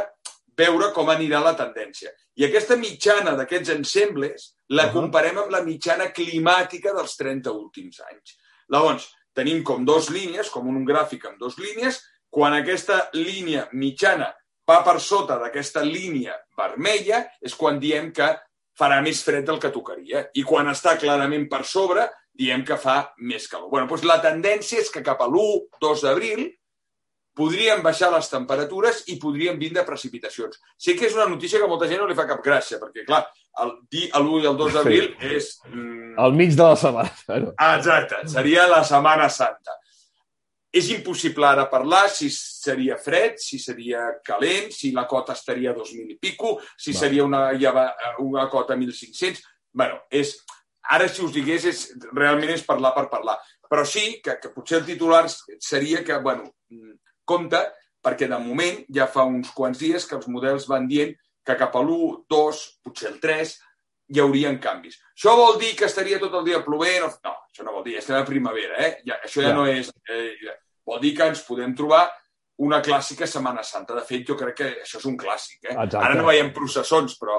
veure 0.59 0.93
com 0.95 1.11
anirà 1.11 1.41
la 1.43 1.55
tendència. 1.59 2.13
I 2.39 2.45
aquesta 2.47 2.77
mitjana 2.79 3.35
d'aquests 3.35 3.73
ensembles 3.73 4.53
la 4.79 4.87
comparem 4.93 5.41
amb 5.41 5.51
la 5.51 5.63
mitjana 5.65 6.13
climàtica 6.15 6.93
dels 6.95 7.17
30 7.19 7.51
últims 7.51 7.99
anys. 8.07 8.37
Llavors, 8.71 9.09
tenim 9.35 9.63
com 9.63 9.85
dos 9.85 10.09
línies, 10.13 10.49
com 10.49 10.67
un 10.67 10.85
gràfic 10.87 11.25
amb 11.29 11.39
dos 11.41 11.57
línies, 11.61 12.01
quan 12.29 12.53
aquesta 12.53 13.09
línia 13.15 13.67
mitjana 13.73 14.29
va 14.69 14.83
per 14.85 14.99
sota 15.01 15.39
d'aquesta 15.41 15.81
línia 15.85 16.35
vermella, 16.57 17.23
és 17.41 17.55
quan 17.57 17.79
diem 17.81 18.11
que 18.13 18.29
farà 18.79 19.01
més 19.03 19.23
fred 19.25 19.47
del 19.47 19.59
que 19.59 19.73
tocaria. 19.73 20.27
I 20.37 20.45
quan 20.47 20.69
està 20.71 20.95
clarament 20.99 21.47
per 21.51 21.63
sobre, 21.65 22.05
diem 22.39 22.63
que 22.65 22.77
fa 22.79 23.01
més 23.25 23.49
calor. 23.51 23.69
Bueno, 23.73 23.89
doncs 23.89 24.05
la 24.07 24.19
tendència 24.23 24.79
és 24.79 24.91
que 24.93 25.03
cap 25.03 25.21
a 25.21 25.27
l'1-2 25.27 26.05
d'abril 26.05 26.45
podrien 27.39 27.83
baixar 27.85 28.11
les 28.11 28.27
temperatures 28.27 29.05
i 29.13 29.17
podrien 29.21 29.59
vindre 29.59 29.85
precipitacions. 29.87 30.59
Sé 30.75 30.95
que 30.99 31.07
és 31.07 31.15
una 31.15 31.29
notícia 31.31 31.59
que 31.59 31.67
a 31.67 31.71
molta 31.71 31.87
gent 31.87 32.01
no 32.03 32.07
li 32.09 32.17
fa 32.17 32.27
cap 32.27 32.43
gràcia, 32.43 32.79
perquè, 32.81 33.05
clar, 33.07 33.23
el 33.63 33.75
dir 33.91 34.07
l'1 34.19 34.43
i 34.43 34.49
el 34.49 34.57
2 34.59 34.77
d'abril 34.77 35.11
sí. 35.13 35.33
és... 35.37 35.51
Mm... 35.71 36.15
Al 36.19 36.35
mig 36.35 36.55
de 36.57 36.67
la 36.67 36.79
setmana. 36.79 37.53
Exacte, 37.77 38.23
seria 38.27 38.67
la 38.67 38.81
Setmana 38.87 39.29
Santa. 39.31 39.77
És 40.69 40.91
impossible 40.93 41.47
ara 41.47 41.65
parlar 41.71 42.03
si 42.13 42.27
seria 42.33 42.99
fred, 43.01 43.39
si 43.41 43.57
seria 43.57 44.03
calent, 44.25 44.69
si 44.75 44.91
la 44.93 45.07
cota 45.09 45.33
estaria 45.33 45.71
a 45.71 45.77
2.000 45.77 46.13
i 46.13 46.19
pico, 46.21 46.59
si 46.77 46.91
Va. 46.93 46.99
seria 46.99 47.25
una, 47.25 47.47
una 48.21 48.45
cota 48.51 48.75
a 48.75 48.77
1.500. 48.77 49.41
bueno, 49.71 50.01
és, 50.11 50.35
ara 50.91 51.07
si 51.07 51.23
us 51.23 51.33
digués, 51.33 51.65
és, 51.69 51.81
realment 52.13 52.51
és 52.53 52.65
parlar 52.67 52.93
per 52.93 53.07
parlar. 53.09 53.37
Però 53.69 53.85
sí 53.85 54.19
que, 54.21 54.35
que 54.41 54.51
potser 54.53 54.79
el 54.81 54.85
titular 54.85 55.23
seria 55.29 56.03
que, 56.03 56.17
bueno, 56.17 56.51
compte, 57.29 57.61
perquè 58.03 58.29
de 58.31 58.39
moment 58.41 58.83
ja 58.95 59.07
fa 59.11 59.25
uns 59.27 59.51
quants 59.55 59.79
dies 59.79 60.05
que 60.07 60.17
els 60.17 60.29
models 60.31 60.67
van 60.69 60.87
dient 60.89 61.15
que 61.45 61.57
cap 61.59 61.75
a 61.75 61.81
l'1, 61.83 62.23
2, 62.29 62.61
potser 62.85 63.11
el 63.13 63.19
3, 63.23 63.53
hi 64.09 64.21
haurien 64.23 64.57
canvis. 64.61 64.97
Això 65.13 65.35
vol 65.37 65.59
dir 65.61 65.75
que 65.77 65.87
estaria 65.89 66.19
tot 66.21 66.33
el 66.39 66.47
dia 66.47 66.63
plovent? 66.65 67.05
O... 67.05 67.11
No, 67.25 67.35
això 67.49 67.65
no 67.65 67.75
vol 67.77 67.85
dir, 67.85 67.99
estem 67.99 68.17
a 68.17 68.25
primavera, 68.27 68.79
eh? 68.85 68.91
Ja, 69.05 69.19
això 69.21 69.43
ja, 69.43 69.51
ja 69.51 69.57
no 69.57 69.67
és... 69.69 69.91
Eh, 70.09 70.57
vol 70.89 71.01
dir 71.03 71.13
que 71.17 71.29
ens 71.29 71.43
podem 71.45 71.75
trobar 71.77 72.07
una 72.65 72.81
clàssica 72.83 73.27
Setmana 73.29 73.63
Santa. 73.63 73.95
De 73.95 74.03
fet, 74.07 74.25
jo 74.27 74.35
crec 74.39 74.57
que 74.57 74.69
això 74.81 74.97
és 74.99 75.05
un 75.07 75.17
clàssic. 75.19 75.61
Eh? 75.67 75.75
Exacte. 75.75 76.01
Ara 76.01 76.17
no 76.17 76.25
veiem 76.27 76.49
processons, 76.55 77.15
però 77.21 77.37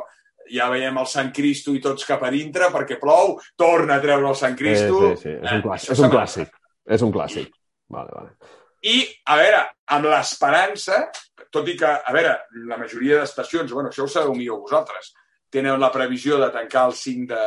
ja 0.50 0.68
veiem 0.72 0.96
el 1.03 1.09
Sant 1.11 1.33
Cristo 1.35 1.74
i 1.74 1.83
tots 1.83 2.07
cap 2.09 2.22
a 2.26 2.31
dintre 2.33 2.70
perquè 2.74 2.98
plou, 3.03 3.37
torna 3.59 3.98
a 3.98 4.03
treure 4.03 4.31
el 4.31 4.38
Sant 4.38 4.57
Cristo. 4.59 5.03
Sí, 5.16 5.26
sí, 5.26 5.35
sí. 5.35 5.37
és 5.42 5.53
un 5.59 5.66
clàssic. 5.66 5.90
Eh, 5.90 5.96
és 5.96 6.05
un 6.07 6.14
clàssic. 6.14 6.57
És 6.96 7.05
un 7.07 7.14
clàssic. 7.14 7.53
Vale, 7.90 8.14
vale. 8.14 8.57
I, 8.86 8.96
a 9.28 9.36
veure, 9.36 9.62
amb 9.96 10.08
l'esperança, 10.08 11.02
tot 11.52 11.68
i 11.68 11.76
que, 11.76 11.88
a 11.88 12.14
veure, 12.16 12.36
la 12.70 12.78
majoria 12.80 13.20
d'estacions, 13.20 13.72
bueno, 13.72 13.90
això 13.90 14.06
ho 14.06 14.12
sabeu 14.12 14.32
millor 14.36 14.62
vosaltres, 14.62 15.12
tenen 15.52 15.80
la 15.82 15.92
previsió 15.92 16.38
de 16.40 16.48
tancar 16.54 16.86
el 16.88 16.94
5 16.96 17.32
de... 17.34 17.46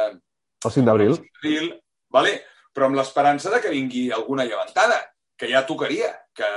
El 0.64 0.72
5 0.72 0.90
d'abril. 0.90 1.72
Vale? 2.14 2.34
però 2.74 2.90
amb 2.90 2.98
l'esperança 2.98 3.52
de 3.54 3.62
que 3.62 3.72
vingui 3.72 4.08
alguna 4.12 4.46
llevantada, 4.50 4.98
que 5.38 5.50
ja 5.50 5.64
tocaria, 5.70 6.10
que 6.36 6.50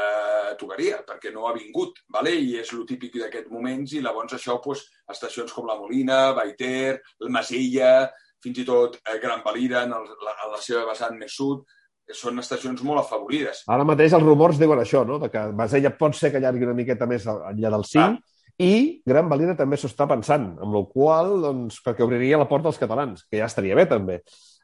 tocaria, 0.60 1.02
perquè 1.04 1.32
no 1.32 1.46
ha 1.46 1.54
vingut, 1.56 2.00
vale? 2.12 2.32
i 2.32 2.56
és 2.60 2.72
el 2.72 2.86
típic 2.88 3.18
d'aquests 3.20 3.52
moments, 3.52 3.92
i 3.92 4.02
llavors 4.04 4.36
això, 4.36 4.56
pues, 4.64 4.86
estacions 5.12 5.52
com 5.52 5.68
la 5.68 5.76
Molina, 5.76 6.32
Baiter, 6.36 6.96
el 7.20 7.32
Masella, 7.32 8.08
fins 8.42 8.62
i 8.62 8.66
tot 8.68 8.96
eh, 9.02 9.18
Gran 9.20 9.42
Valira, 9.44 9.84
en, 9.84 9.92
el, 9.96 10.08
la, 10.24 10.36
en 10.46 10.54
la 10.54 10.62
seva 10.62 10.86
vessant 10.88 11.16
més 11.20 11.36
sud, 11.36 11.64
són 12.14 12.38
estacions 12.38 12.82
molt 12.86 13.02
afavorides. 13.02 13.64
Ara 13.72 13.86
mateix 13.88 14.14
els 14.14 14.24
rumors 14.24 14.60
diuen 14.60 14.78
això, 14.78 15.02
no? 15.08 15.18
de 15.22 15.30
que 15.32 15.48
Masella 15.56 15.94
pot 15.98 16.14
ser 16.14 16.30
que 16.30 16.38
allargui 16.42 16.68
una 16.68 16.76
miqueta 16.78 17.08
més 17.10 17.26
enllà 17.26 17.72
del 17.74 17.86
5, 17.88 18.06
ah 18.06 18.36
i 18.58 19.02
Gran 19.04 19.28
Valira 19.28 19.56
també 19.56 19.76
s'ho 19.76 19.90
està 19.90 20.06
pensant, 20.08 20.54
amb 20.64 20.72
la 20.72 20.82
qual 20.88 21.34
doncs, 21.42 21.82
perquè 21.84 22.04
obriria 22.04 22.38
la 22.40 22.48
porta 22.48 22.70
als 22.70 22.80
catalans, 22.80 23.26
que 23.28 23.40
ja 23.40 23.50
estaria 23.50 23.76
bé 23.76 23.84
també. 23.90 24.22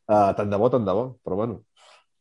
Uh, 0.09 0.33
tant 0.37 0.49
de 0.51 0.59
bo, 0.59 0.71
tant 0.73 0.87
de 0.87 0.95
bo, 0.97 1.05
però 1.23 1.37
bueno. 1.43 1.61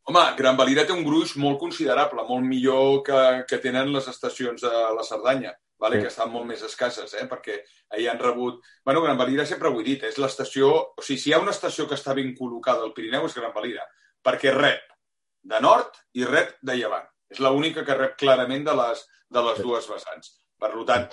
Home, 0.10 0.24
Gran 0.36 0.58
Valira 0.60 0.84
té 0.88 0.94
un 0.94 1.06
gruix 1.06 1.38
molt 1.40 1.60
considerable, 1.62 2.26
molt 2.28 2.44
millor 2.44 3.02
que, 3.08 3.22
que 3.48 3.62
tenen 3.64 3.94
les 3.94 4.08
estacions 4.12 4.66
de 4.66 4.72
la 4.98 5.06
Cerdanya, 5.08 5.54
vale? 5.80 6.00
sí. 6.00 6.04
que 6.04 6.12
estan 6.12 6.32
molt 6.34 6.50
més 6.50 6.64
escasses, 6.68 7.16
eh? 7.16 7.28
perquè 7.32 7.62
ahir 7.96 8.10
han 8.12 8.20
rebut... 8.20 8.60
bueno, 8.84 9.06
Gran 9.06 9.20
Valira 9.22 9.48
sempre 9.48 9.72
ho 9.72 9.80
he 9.80 9.88
dit, 9.88 10.04
és 10.10 10.20
l'estació... 10.20 10.74
O 10.98 11.06
sigui, 11.06 11.22
si 11.22 11.32
hi 11.32 11.38
ha 11.38 11.44
una 11.44 11.56
estació 11.56 11.88
que 11.88 11.96
està 11.96 12.18
ben 12.18 12.36
col·locada 12.36 12.84
al 12.84 12.96
Pirineu 12.98 13.30
és 13.30 13.38
Gran 13.38 13.56
Valira, 13.56 13.88
perquè 14.26 14.52
rep 14.58 14.91
de 15.44 15.60
nord 15.64 15.98
i 16.18 16.26
rep 16.28 16.56
de 16.62 16.78
llevant. 16.78 17.08
És 17.32 17.40
l'única 17.40 17.86
que 17.88 17.98
rep 17.98 18.18
clarament 18.20 18.66
de 18.68 18.76
les, 18.76 19.04
de 19.32 19.44
les 19.48 19.60
sí. 19.60 19.66
dues 19.66 19.88
vessants. 19.90 20.34
Per 20.62 20.72
tant, 20.86 21.08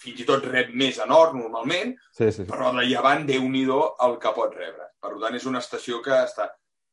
fins 0.00 0.22
i 0.22 0.26
tot 0.28 0.44
rep 0.48 0.72
més 0.76 0.98
a 1.00 1.06
nord, 1.08 1.36
normalment, 1.38 1.94
sí, 2.10 2.30
sí, 2.30 2.42
sí. 2.42 2.48
però 2.48 2.72
de 2.76 2.86
llevant, 2.88 3.26
déu 3.28 3.44
nhi 3.48 3.66
el 3.68 4.16
que 4.22 4.34
pot 4.36 4.56
rebre. 4.56 4.90
Per 5.00 5.14
tant, 5.20 5.36
és 5.36 5.46
una 5.48 5.62
estació 5.62 6.02
que 6.04 6.16
està 6.24 6.48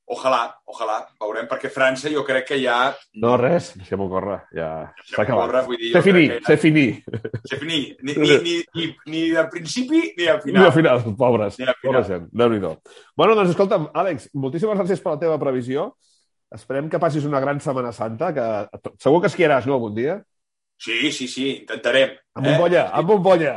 ojalà, 0.08 0.39
ojalà, 0.71 1.02
veurem, 1.19 1.47
perquè 1.52 1.69
França 1.71 2.10
jo 2.12 2.23
crec 2.28 2.45
que 2.47 2.58
ja... 2.62 2.78
No, 3.19 3.34
res, 3.39 3.73
deixem-ho 3.76 4.08
córrer, 4.12 4.38
ja 4.56 4.69
s'ha 5.04 5.26
acabat. 5.26 5.65
vull 5.67 5.80
dir, 5.82 5.91
crec 5.91 6.08
que 6.08 6.23
ja- 6.30 6.39
c'est 6.47 6.62
fini. 6.63 6.88
C'est 7.43 7.60
fini. 7.60 7.78
Ni, 8.06 8.13
ni, 8.15 8.39
ni, 8.45 8.56
ni, 8.78 8.88
ni 9.12 9.23
al 9.36 9.50
principi 9.52 10.13
ni 10.17 10.30
al 10.32 10.41
final. 10.41 10.65
al 10.69 10.73
final, 10.73 11.04
pobres, 11.19 11.60
Ni 11.60 11.67
al 11.67 11.76
final. 11.76 11.82
pobra 11.84 12.04
gent, 12.08 12.30
déu 12.32 12.50
nhi 12.54 12.62
Bueno, 13.17 13.36
doncs 13.36 13.52
escolta'm, 13.52 13.89
Àlex, 13.93 14.30
moltíssimes 14.34 14.80
gràcies 14.80 15.04
per 15.04 15.17
la 15.17 15.19
teva 15.19 15.39
previsió. 15.39 15.97
Esperem 16.56 16.88
que 16.90 17.00
passis 17.00 17.26
una 17.28 17.42
gran 17.44 17.60
Setmana 17.60 17.92
Santa, 17.92 18.30
que 18.34 18.44
segur 19.04 19.20
que 19.24 19.28
esquiaràs, 19.32 19.66
no, 19.68 19.76
algun 19.76 19.96
dia? 19.98 20.20
Sí, 20.80 21.12
sí, 21.12 21.28
sí, 21.28 21.48
intentarem. 21.64 22.14
Amb 22.38 22.48
bombolla, 22.48 22.86
amb 22.96 23.10
bombolla. 23.10 23.56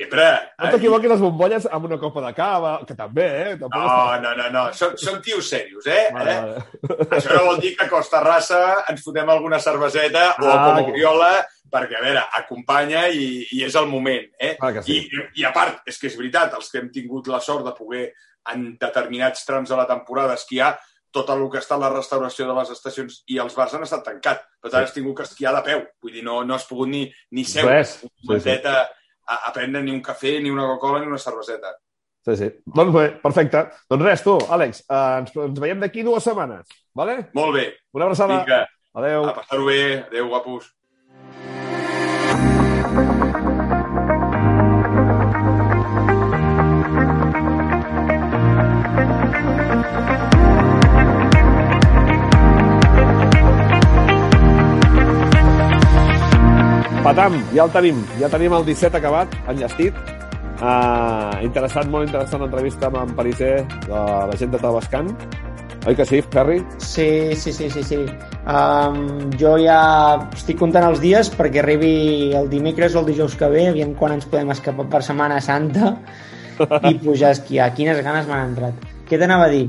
Sempre. 0.00 0.22
No 0.60 0.68
t'equivoquis 0.70 1.10
les 1.10 1.20
bombolles 1.20 1.64
amb 1.66 1.88
una 1.88 1.96
copa 1.98 2.22
de 2.22 2.30
cava, 2.36 2.74
que 2.86 2.94
també, 2.96 3.24
eh? 3.40 3.56
Tampoc 3.58 3.74
No, 3.82 4.20
no, 4.22 4.34
no, 4.38 4.46
no. 4.54 4.62
Som, 4.72 4.94
som 4.96 5.18
tios 5.20 5.48
serios, 5.50 5.84
eh? 5.90 6.04
Vale, 6.14 6.36
eh? 6.36 6.62
vale. 6.84 7.08
Això 7.18 7.34
no 7.34 7.42
vol 7.48 7.58
dir 7.64 7.72
que 7.76 7.84
a 7.88 7.90
Costa 7.90 8.20
Rassa 8.22 8.60
ens 8.92 9.02
fotem 9.04 9.28
alguna 9.28 9.58
cerveseta 9.60 10.28
o 10.38 10.46
Ah, 10.46 10.60
com 10.68 10.78
a 10.78 10.84
que- 10.86 10.92
Oriola, 10.94 11.32
perquè, 11.72 11.98
a 11.98 12.04
veure, 12.06 12.22
acompanya 12.38 13.08
i, 13.10 13.26
i 13.58 13.64
és 13.66 13.74
el 13.76 13.90
moment, 13.90 14.30
eh? 14.38 14.54
Que 14.60 14.82
sí. 14.86 15.00
I, 15.10 15.26
I 15.42 15.44
a 15.48 15.52
part, 15.56 15.82
és 15.90 15.98
que 15.98 16.06
és 16.06 16.16
veritat, 16.16 16.54
els 16.54 16.70
que 16.70 16.78
hem 16.78 16.88
tingut 16.94 17.26
la 17.26 17.40
sort 17.42 17.66
de 17.66 17.74
poder 17.76 18.06
en 18.54 18.76
determinats 18.80 19.44
trams 19.44 19.68
de 19.68 19.76
la 19.76 19.88
temporada 19.90 20.38
esquiar, 20.38 20.76
tot 21.12 21.28
el 21.30 21.42
que 21.50 21.58
està 21.58 21.76
la 21.78 21.90
restauració 21.90 22.46
de 22.46 22.54
les 22.54 22.70
estacions 22.70 23.22
i 23.26 23.38
els 23.42 23.54
bars 23.56 23.74
han 23.74 23.82
estat 23.82 24.04
tancats. 24.04 24.44
Per 24.60 24.70
tant, 24.70 24.80
Sí. 24.82 24.88
has 24.88 24.94
tingut 24.94 25.16
que 25.16 25.22
esquiar 25.24 25.54
de 25.56 25.62
peu. 25.62 25.84
Vull 26.02 26.12
dir, 26.12 26.22
no, 26.24 26.42
no 26.44 26.54
has 26.54 26.64
pogut 26.66 26.88
ni, 26.88 27.12
ni 27.32 27.44
seure 27.44 27.78
Res. 27.80 28.00
un 28.28 28.40
Sí, 28.40 28.50
sí. 28.50 28.60
a, 28.66 28.88
a 29.48 29.52
prendre 29.52 29.82
ni 29.82 29.90
un 29.92 30.02
cafè, 30.02 30.40
ni 30.42 30.50
una 30.50 30.66
Coca-Cola, 30.66 31.00
ni 31.00 31.06
una 31.06 31.18
cerveseta. 31.18 31.74
Sí, 32.24 32.36
sí. 32.36 32.50
Doncs 32.66 32.92
bé, 32.92 33.08
perfecte. 33.22 33.62
Doncs 33.88 34.04
res, 34.04 34.22
tu, 34.22 34.36
Àlex, 34.50 34.80
eh, 34.90 35.18
ens, 35.20 35.30
ens 35.36 35.60
veiem 35.60 35.80
d'aquí 35.80 36.02
dues 36.02 36.22
setmanes, 36.22 36.66
vale? 36.94 37.30
Molt 37.32 37.54
bé. 37.54 37.76
Una 37.94 38.04
abraçada. 38.04 38.42
Vinga, 38.44 38.68
Adéu. 38.94 39.24
a 39.24 39.34
passar-ho 39.34 39.64
bé. 39.64 40.04
Adéu, 40.06 40.28
guapos. 40.28 40.74
Patam, 57.10 57.40
ja 57.50 57.64
el 57.66 57.72
tenim. 57.74 57.96
Ja 58.20 58.28
tenim 58.30 58.52
el 58.54 58.62
17 58.68 58.94
acabat, 59.00 59.32
enllestit. 59.50 59.96
Uh, 60.62 61.40
interessant, 61.42 61.88
molt 61.90 62.06
interessant 62.06 62.44
l'entrevista 62.44 62.86
amb 62.86 63.00
en 63.00 63.16
Pariser 63.16 63.64
de 63.88 64.02
la 64.30 64.36
gent 64.38 64.52
de 64.52 64.60
Tabascan. 64.62 65.10
Oi 65.90 65.98
que 65.98 66.06
sí, 66.06 66.20
Ferri? 66.30 66.60
Sí, 66.78 67.34
sí, 67.34 67.50
sí, 67.56 67.66
sí, 67.74 67.82
sí. 67.82 67.98
Um, 68.44 69.26
jo 69.42 69.56
ja 69.58 69.80
estic 70.38 70.62
comptant 70.62 70.86
els 70.92 71.02
dies 71.02 71.32
perquè 71.34 71.64
arribi 71.64 71.92
el 72.38 72.46
dimecres 72.52 72.94
o 72.94 73.02
el 73.02 73.10
dijous 73.10 73.34
que 73.34 73.50
ve, 73.50 73.66
aviam 73.72 73.98
quan 73.98 74.14
ens 74.14 74.30
podem 74.30 74.54
escapar 74.54 74.86
per 74.94 75.02
Setmana 75.02 75.42
Santa 75.42 75.96
i 76.92 76.94
pujar 76.94 77.32
a 77.32 77.40
esquiar. 77.40 77.72
Quines 77.74 78.04
ganes 78.06 78.30
m'han 78.30 78.52
entrat. 78.52 78.90
Què 79.10 79.18
t'anava 79.18 79.50
a 79.50 79.54
dir? 79.56 79.66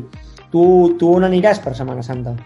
Tu, 0.54 0.63
tu 0.93 1.15
on 1.17 1.25
aniràs 1.25 1.65
per 1.65 1.73
Setmana 1.73 2.06
Santa? 2.06 2.38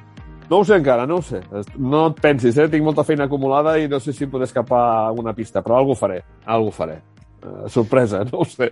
No 0.49 0.59
ho 0.59 0.65
sé 0.65 0.75
encara, 0.77 1.07
no 1.09 1.17
ho 1.17 1.21
sé. 1.25 1.39
No 1.77 2.07
et 2.11 2.19
pensis, 2.21 2.57
eh? 2.61 2.67
Tinc 2.69 2.83
molta 2.85 3.03
feina 3.07 3.25
acumulada 3.25 3.77
i 3.81 3.87
no 3.89 3.99
sé 3.99 4.13
si 4.13 4.25
em 4.27 4.31
podré 4.31 4.45
escapar 4.45 4.79
a 4.81 5.03
alguna 5.09 5.33
pista, 5.33 5.63
però 5.65 5.79
algú 5.79 5.95
faré, 5.97 6.21
algú 6.45 6.71
faré. 6.75 6.99
Uh, 7.45 7.67
sorpresa, 7.69 8.23
no 8.25 8.39
ho 8.41 8.45
sé. 8.49 8.71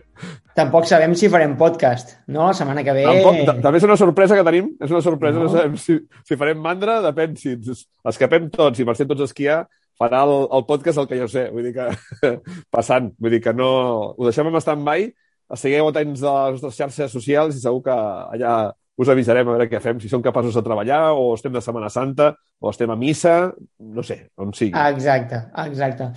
Tampoc 0.57 0.85
sabem 0.89 1.11
si 1.17 1.27
farem 1.29 1.51
podcast, 1.57 2.15
no? 2.27 2.47
La 2.47 2.53
setmana 2.57 2.81
que 2.85 2.93
ve... 2.95 3.03
Tampoc, 3.05 3.39
ta- 3.45 3.55
també 3.61 3.77
és 3.81 3.85
una 3.85 3.97
sorpresa 3.99 4.37
que 4.37 4.45
tenim, 4.47 4.71
és 4.81 4.89
una 4.93 5.01
sorpresa, 5.05 5.37
no, 5.37 5.45
No. 5.45 5.51
sabem 5.53 5.75
si, 5.77 5.97
si 6.25 6.37
farem 6.39 6.61
mandra, 6.61 6.99
depèn 7.05 7.35
si 7.37 7.51
ens 7.57 7.83
escapem 8.09 8.47
tots 8.53 8.81
i 8.81 8.85
marxem 8.87 9.09
tots 9.11 9.21
a 9.25 9.29
esquiar, 9.29 9.59
farà 9.99 10.23
el, 10.25 10.33
el 10.57 10.65
podcast 10.65 10.97
el 11.03 11.09
que 11.09 11.19
jo 11.21 11.27
sé, 11.29 11.47
vull 11.53 11.67
dir 11.69 11.73
que 11.75 12.33
passant, 12.73 13.11
vull 13.21 13.33
dir 13.35 13.41
que 13.45 13.53
no... 13.53 13.69
Ho 14.17 14.25
deixem 14.29 14.49
en 14.49 14.57
stand-by, 14.61 15.05
segueu 15.53 15.89
atents 15.91 16.21
de 16.25 16.31
les 16.33 16.55
nostres 16.57 16.79
xarxes 16.81 17.13
socials 17.13 17.57
i 17.57 17.61
segur 17.61 17.83
que 17.85 17.93
allà 17.93 18.55
us 18.97 19.09
avisarem 19.09 19.47
a 19.47 19.55
veure 19.55 19.69
què 19.71 19.81
fem, 19.81 19.99
si 19.99 20.09
som 20.11 20.21
capaços 20.21 20.55
de 20.55 20.63
treballar 20.65 21.13
o 21.17 21.31
estem 21.33 21.53
de 21.53 21.61
Setmana 21.63 21.89
Santa 21.89 22.33
o 22.61 22.69
estem 22.69 22.91
a 22.93 22.97
missa, 22.99 23.51
no 23.79 24.03
sé, 24.05 24.19
on 24.37 24.53
sigui. 24.53 24.77
Exacte, 24.93 25.39
exacte. 25.65 26.11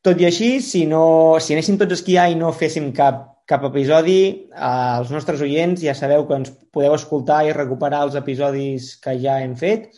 Tot 0.00 0.20
i 0.22 0.28
així, 0.28 0.52
si, 0.64 0.86
no, 0.88 1.36
si 1.42 1.52
anéssim 1.52 1.76
tots 1.80 1.92
a 1.92 1.98
esquiar 1.98 2.30
i 2.32 2.38
no 2.38 2.54
féssim 2.56 2.88
cap, 2.96 3.26
cap 3.50 3.66
episodi, 3.68 4.20
eh, 4.48 4.92
els 5.00 5.10
nostres 5.12 5.42
oients 5.44 5.82
ja 5.82 5.96
sabeu 5.98 6.24
que 6.28 6.38
ens 6.40 6.54
podeu 6.72 6.94
escoltar 6.96 7.42
i 7.44 7.52
recuperar 7.56 8.06
els 8.06 8.16
episodis 8.20 8.94
que 9.02 9.18
ja 9.20 9.40
hem 9.42 9.58
fet. 9.58 9.90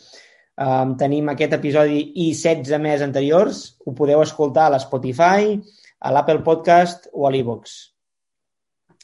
Um, 0.53 0.91
tenim 0.99 1.31
aquest 1.31 1.55
episodi 1.55 2.01
i 2.21 2.27
16 2.37 2.77
més 2.81 3.01
anteriors. 3.01 3.63
Ho 3.85 3.95
podeu 3.97 4.21
escoltar 4.21 4.67
a 4.67 4.75
l'Spotify, 4.75 5.55
a 6.03 6.11
l'Apple 6.13 6.43
Podcast 6.45 7.07
o 7.13 7.25
a 7.25 7.31
l'Evox. 7.33 7.77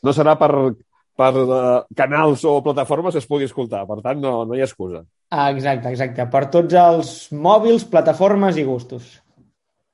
No 0.06 0.14
serà 0.14 0.36
per, 0.40 0.52
per 1.20 1.32
uh, 1.44 1.86
canals 1.98 2.46
o 2.48 2.60
plataformes 2.64 3.16
que 3.16 3.22
es 3.24 3.28
pugui 3.28 3.48
escoltar, 3.50 3.84
per 3.90 4.00
tant 4.06 4.22
no, 4.24 4.44
no 4.48 4.56
hi 4.56 4.64
ha 4.64 4.70
excusa. 4.70 5.04
Ah, 5.30 5.50
exacte, 5.52 5.92
exacte. 5.92 6.26
Per 6.32 6.46
tots 6.54 6.78
els 6.80 7.12
mòbils, 7.36 7.86
plataformes 7.92 8.58
i 8.58 8.66
gustos. 8.68 9.18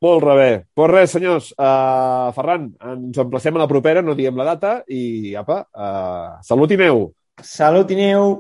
Molt 0.06 0.22
rebé. 0.22 0.50
Doncs 0.62 0.74
pues 0.78 0.92
res, 0.92 1.14
senyors, 1.16 1.52
uh, 1.58 2.30
Ferran, 2.36 2.70
ens 2.94 3.22
emplacem 3.24 3.58
a 3.58 3.64
la 3.64 3.70
propera, 3.72 4.04
no 4.06 4.18
diem 4.18 4.38
la 4.38 4.52
data, 4.54 4.78
i 4.92 5.34
apa, 5.40 5.64
uh, 5.74 6.36
salut 6.46 6.76
i 6.76 6.80
neu! 6.84 7.08
Salut 7.42 7.90
i 7.92 7.98
neu! 8.00 8.36